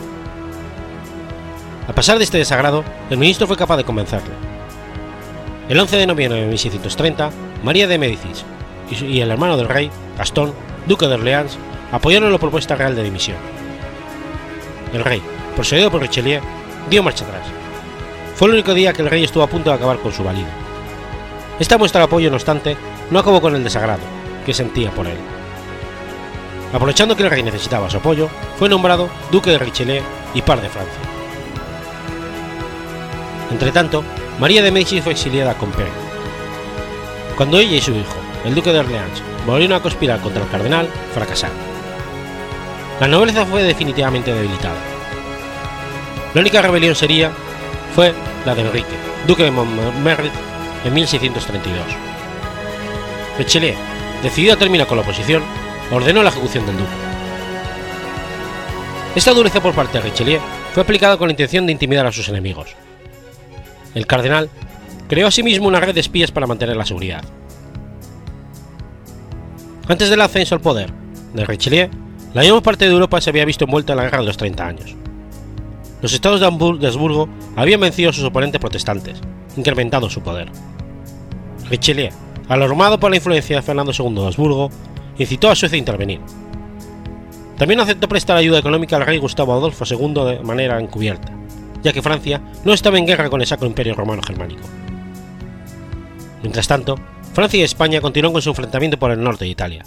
[1.86, 4.34] A pesar de este desagrado, el ministro fue capaz de convencerle.
[5.68, 7.30] El 11 de noviembre de 1630,
[7.62, 8.44] María de Médicis
[8.90, 10.52] y el hermano del rey, Gastón,
[10.88, 11.56] duque de Orleans,
[11.92, 13.36] apoyaron la propuesta real de dimisión.
[14.92, 15.22] El rey,
[15.54, 16.40] procedido por Richelieu,
[16.88, 17.46] dio marcha atrás.
[18.34, 20.48] Fue el único día que el rey estuvo a punto de acabar con su valido.
[21.58, 22.76] Esta muestra de apoyo, no obstante,
[23.10, 24.02] no acabó con el desagrado,
[24.46, 25.18] que sentía por él.
[26.72, 28.28] Aprovechando que el rey necesitaba su apoyo,
[28.58, 30.02] fue nombrado duque de Richelieu
[30.34, 31.00] y par de Francia.
[33.50, 34.04] Entretanto,
[34.38, 36.08] María de Médicis fue exiliada con Compiègne.
[37.36, 40.88] Cuando ella y su hijo, el duque de Orleans, volvieron a conspirar contra el cardenal,
[41.14, 41.67] fracasaron.
[43.00, 44.76] La nobleza fue definitivamente debilitada.
[46.34, 47.30] La única rebelión sería
[47.94, 48.12] fue
[48.44, 48.94] la de Enrique,
[49.26, 50.32] duque de Montmorillon,
[50.84, 51.80] en 1632.
[53.38, 53.76] Richelieu,
[54.22, 55.42] decidido a terminar con la oposición,
[55.92, 56.90] ordenó la ejecución del duque.
[59.14, 60.40] Esta dureza por parte de Richelieu
[60.74, 62.74] fue aplicada con la intención de intimidar a sus enemigos.
[63.94, 64.50] El cardenal
[65.08, 67.22] creó asimismo una red de espías para mantener la seguridad.
[69.86, 70.92] Antes del ascenso al poder
[71.32, 71.90] de Richelieu,
[72.34, 74.66] la mayor parte de Europa se había visto envuelta en la guerra de los 30
[74.66, 74.94] años.
[76.02, 79.20] Los estados de Habsburgo habían vencido a sus oponentes protestantes,
[79.56, 80.50] incrementando su poder.
[81.70, 82.10] Richelieu
[82.48, 84.70] alarmado por la influencia de Fernando II de Habsburgo,
[85.18, 86.20] incitó a Suecia a intervenir.
[87.56, 91.32] También aceptó prestar ayuda económica al rey Gustavo Adolfo II de manera encubierta,
[91.82, 94.62] ya que Francia no estaba en guerra con el Sacro Imperio Romano Germánico.
[96.42, 96.96] Mientras tanto,
[97.34, 99.84] Francia y España continuaron con su enfrentamiento por el norte de Italia.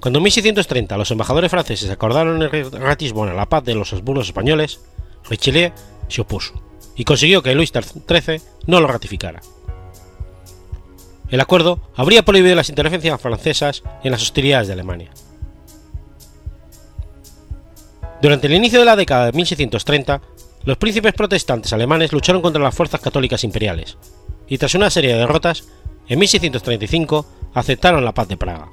[0.00, 4.80] Cuando en 1630 los embajadores franceses acordaron en Ratisbona la paz de los Habsburgos españoles,
[5.28, 5.72] Richelieu
[6.08, 6.54] se opuso
[6.96, 9.40] y consiguió que Luis XIII no lo ratificara.
[11.28, 15.10] el acuerdo habría prohibido las interferencias francesas en las hostilidades de Alemania.
[18.22, 20.20] Durante el inicio de la década de 1630,
[20.64, 23.96] los príncipes protestantes alemanes lucharon contra las fuerzas católicas imperiales,
[24.48, 25.64] y tras una serie de derrotas,
[26.08, 28.68] en 1635 aceptaron la paz de Praga.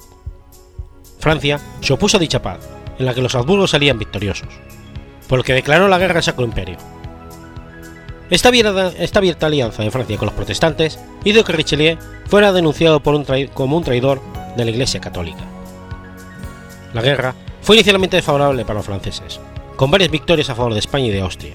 [1.18, 2.58] Francia se opuso a dicha paz,
[2.98, 4.48] en la que los Habsburgos salían victoriosos,
[5.28, 6.76] por lo que declaró la guerra al Sacro Imperio.
[8.30, 13.02] Esta abierta, esta abierta alianza de Francia con los protestantes hizo que Richelieu fuera denunciado
[13.02, 14.20] como un traidor
[14.56, 15.44] de la Iglesia Católica.
[16.92, 19.40] La guerra fue inicialmente desfavorable para los franceses,
[19.76, 21.54] con varias victorias a favor de España y de Austria,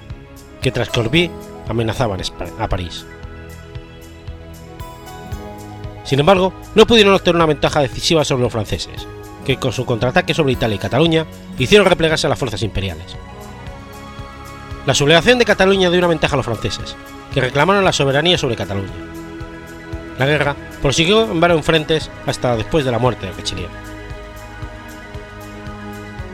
[0.62, 1.32] que tras Corbie
[1.68, 2.22] amenazaban
[2.60, 3.06] a París.
[6.04, 9.08] Sin embargo, no pudieron obtener una ventaja decisiva sobre los franceses,
[9.46, 11.26] que con su contraataque sobre Italia y Cataluña
[11.58, 13.16] hicieron replegarse a las fuerzas imperiales.
[14.86, 16.96] La sublevación de Cataluña dio una ventaja a los franceses,
[17.34, 18.92] que reclamaron la soberanía sobre Cataluña.
[20.20, 23.70] La guerra prosiguió en varios frentes hasta después de la muerte de Richelieu.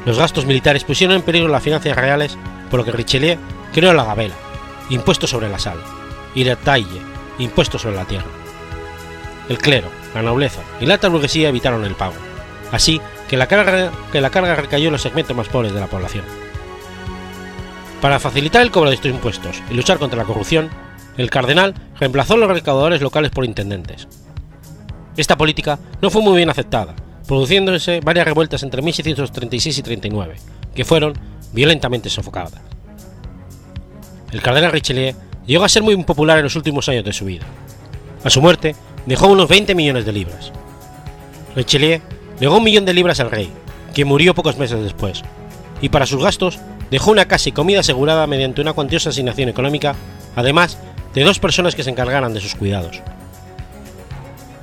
[0.05, 2.37] Los gastos militares pusieron en peligro las finanzas reales,
[2.69, 3.37] por lo que Richelieu
[3.73, 4.35] creó la gabela,
[4.89, 5.77] impuesto sobre la sal,
[6.33, 7.01] y la taille,
[7.37, 8.25] impuesto sobre la tierra.
[9.47, 12.15] El clero, la nobleza y la alta burguesía evitaron el pago,
[12.71, 15.87] así que la carga, que la carga recayó en los segmentos más pobres de la
[15.87, 16.25] población.
[18.01, 20.69] Para facilitar el cobro de estos impuestos y luchar contra la corrupción,
[21.17, 24.07] el cardenal reemplazó a los recaudadores locales por intendentes.
[25.17, 26.95] Esta política no fue muy bien aceptada,
[27.27, 30.35] produciéndose varias revueltas entre 1636 y 39,
[30.73, 31.13] que fueron
[31.51, 32.61] violentamente sofocadas.
[34.31, 35.13] El cardenal Richelieu
[35.45, 37.45] llegó a ser muy impopular en los últimos años de su vida.
[38.23, 40.53] A su muerte, dejó unos 20 millones de libras.
[41.55, 41.99] Richelieu
[42.39, 43.51] legó un millón de libras al rey,
[43.93, 45.23] que murió pocos meses después,
[45.81, 46.59] y para sus gastos
[46.91, 49.95] dejó una casa y comida asegurada mediante una cuantiosa asignación económica,
[50.35, 50.77] además
[51.13, 53.01] de dos personas que se encargaran de sus cuidados.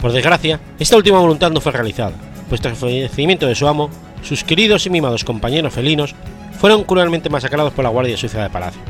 [0.00, 2.14] Por desgracia, esta última voluntad no fue realizada,
[2.48, 3.90] pues tras el fallecimiento de su amo,
[4.22, 6.14] sus queridos y mimados compañeros felinos
[6.58, 8.80] fueron cruelmente masacrados por la Guardia Suiza de Palacio.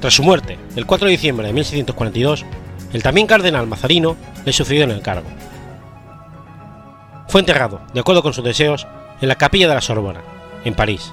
[0.00, 2.44] Tras su muerte, el 4 de diciembre de 1642,
[2.92, 5.28] el también cardenal Mazarino le sucedió en el cargo.
[7.34, 8.86] Fue enterrado, de acuerdo con sus deseos,
[9.20, 10.20] en la capilla de la Sorbona,
[10.64, 11.12] en París.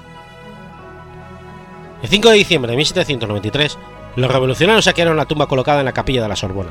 [2.00, 3.76] El 5 de diciembre de 1793,
[4.14, 6.70] los revolucionarios saquearon la tumba colocada en la capilla de la Sorbona,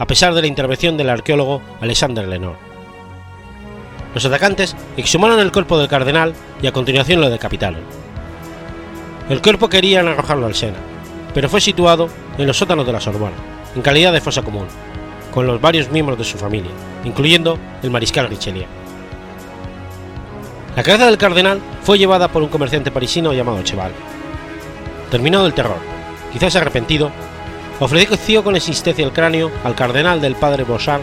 [0.00, 2.56] a pesar de la intervención del arqueólogo Alexander Lenor.
[4.14, 7.82] Los atacantes exhumaron el cuerpo del cardenal y a continuación lo decapitaron.
[9.28, 10.78] El cuerpo querían arrojarlo al Sena,
[11.34, 13.36] pero fue situado en los sótanos de la Sorbona,
[13.76, 14.66] en calidad de fosa común,
[15.32, 16.72] con los varios miembros de su familia,
[17.04, 18.66] incluyendo el mariscal Richelieu.
[20.78, 23.90] La cabeza del cardenal fue llevada por un comerciante parisino llamado Cheval.
[25.10, 25.78] Terminado el terror,
[26.32, 27.10] quizás arrepentido,
[27.80, 31.02] ofreció con existencia el cráneo al cardenal del padre Bossard,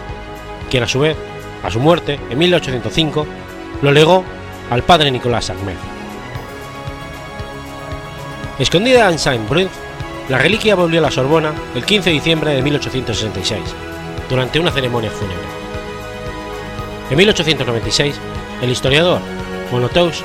[0.71, 1.17] quien a su vez,
[1.62, 3.28] a su muerte en 1805,
[3.82, 4.24] lo legó
[4.70, 5.75] al padre Nicolás Ahmed.
[8.58, 9.67] Escondida en Saint-Brun,
[10.29, 13.62] la reliquia volvió a la Sorbona el 15 de diciembre de 1866,
[14.29, 15.43] durante una ceremonia fúnebre.
[17.09, 18.16] En 1896,
[18.62, 19.34] el historiador
[19.71, 20.24] Monoteus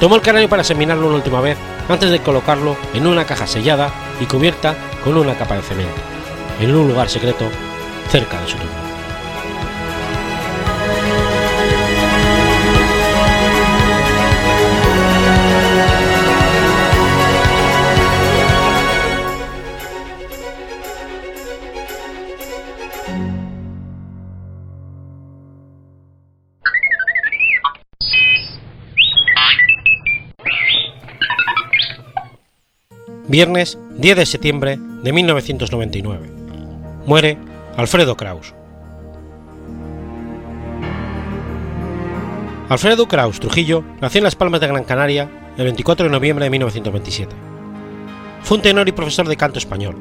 [0.00, 1.56] tomó el cráneo para examinarlo una última vez
[1.88, 3.90] antes de colocarlo en una caja sellada
[4.20, 4.74] y cubierta
[5.04, 5.94] con una capa de cemento,
[6.60, 7.44] en un lugar secreto
[8.10, 8.81] cerca de su tumba.
[33.32, 36.30] Viernes 10 de septiembre de 1999.
[37.06, 37.38] Muere
[37.78, 38.52] Alfredo Kraus.
[42.68, 46.50] Alfredo Kraus Trujillo nació en Las Palmas de Gran Canaria el 24 de noviembre de
[46.50, 47.34] 1927.
[48.42, 49.96] Fue un tenor y profesor de canto español.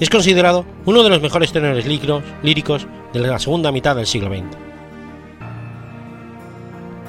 [0.00, 4.56] Es considerado uno de los mejores tenores líricos de la segunda mitad del siglo XX.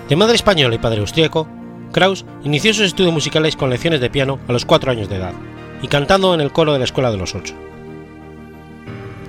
[0.09, 1.47] De madre española y padre austríaco,
[1.91, 5.33] Kraus inició sus estudios musicales con lecciones de piano a los 4 años de edad
[5.81, 7.55] y cantando en el coro de la Escuela de los Ocho.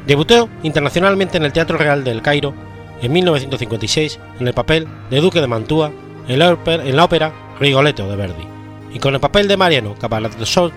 [0.06, 2.54] Debutó internacionalmente en el Teatro Real del Cairo
[3.02, 5.92] en 1956 en el papel de Duque de Mantua
[6.28, 8.44] en la ópera, Rigoletto de Verdi
[8.92, 10.72] y con el papel de Mariano Cavaradosot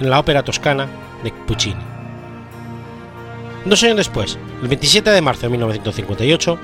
[0.00, 0.86] en la ópera toscana
[1.24, 1.80] de Puccini.
[3.64, 6.58] Dos años después, el 27 de marzo de 1958,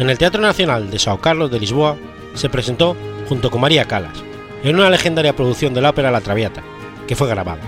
[0.00, 1.96] en el Teatro Nacional de Sao Carlos de Lisboa,
[2.34, 2.96] se presentó
[3.28, 4.22] junto con María Calas,
[4.62, 6.62] en una legendaria producción de la ópera La Traviata,
[7.06, 7.62] que fue grabada.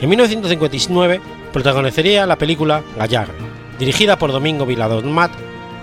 [0.00, 1.20] En 1959
[1.52, 3.34] protagonizaría la película Gallarre,
[3.78, 5.32] dirigida por Domingo Viladonmat,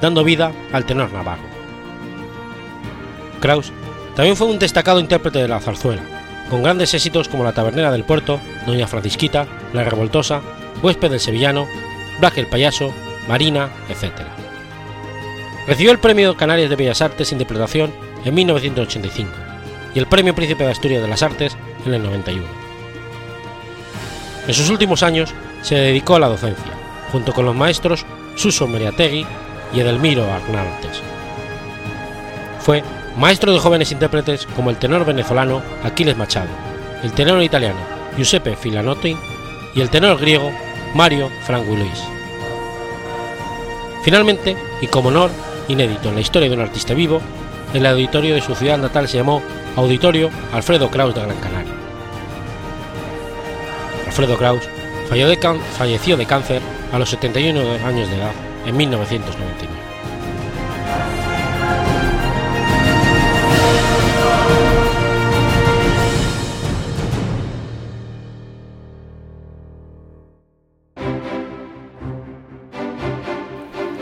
[0.02, 1.44] dando vida al tenor navarro.
[3.40, 3.72] Kraus
[4.16, 6.02] también fue un destacado intérprete de la zarzuela,
[6.50, 10.42] con grandes éxitos como La Tabernera del Puerto, Doña Francisquita, La Revoltosa,
[10.82, 11.68] Huésped del Sevillano,
[12.20, 12.94] Black el Payaso,
[13.28, 14.14] Marina, etc.
[15.68, 17.92] Recibió el Premio Canarias de Bellas Artes Interpretación
[18.24, 19.32] en 1985
[19.96, 22.46] y el Premio Príncipe de Asturias de las Artes en el 91.
[24.48, 25.34] En sus últimos años
[25.64, 26.72] se dedicó a la docencia,
[27.12, 28.06] junto con los maestros
[28.36, 29.26] Suso Meriategui
[29.74, 31.02] y Edelmiro Arnaltes.
[32.60, 32.84] Fue
[33.18, 36.50] maestro de jóvenes intérpretes como el tenor venezolano Aquiles Machado,
[37.02, 37.80] el tenor italiano
[38.16, 39.18] Giuseppe Filanotti
[39.74, 40.52] y el tenor griego
[40.94, 42.04] Mario Franguiluis.
[44.04, 45.32] Finalmente, y como honor
[45.68, 47.22] inédito en la historia de un artista vivo,
[47.74, 49.42] el auditorio de su ciudad natal se llamó
[49.76, 51.74] Auditorio Alfredo Kraus de Gran Canaria.
[54.06, 54.64] Alfredo Kraus
[55.78, 56.62] falleció de cáncer
[56.92, 58.32] a los 71 años de edad
[58.66, 59.85] en 1999.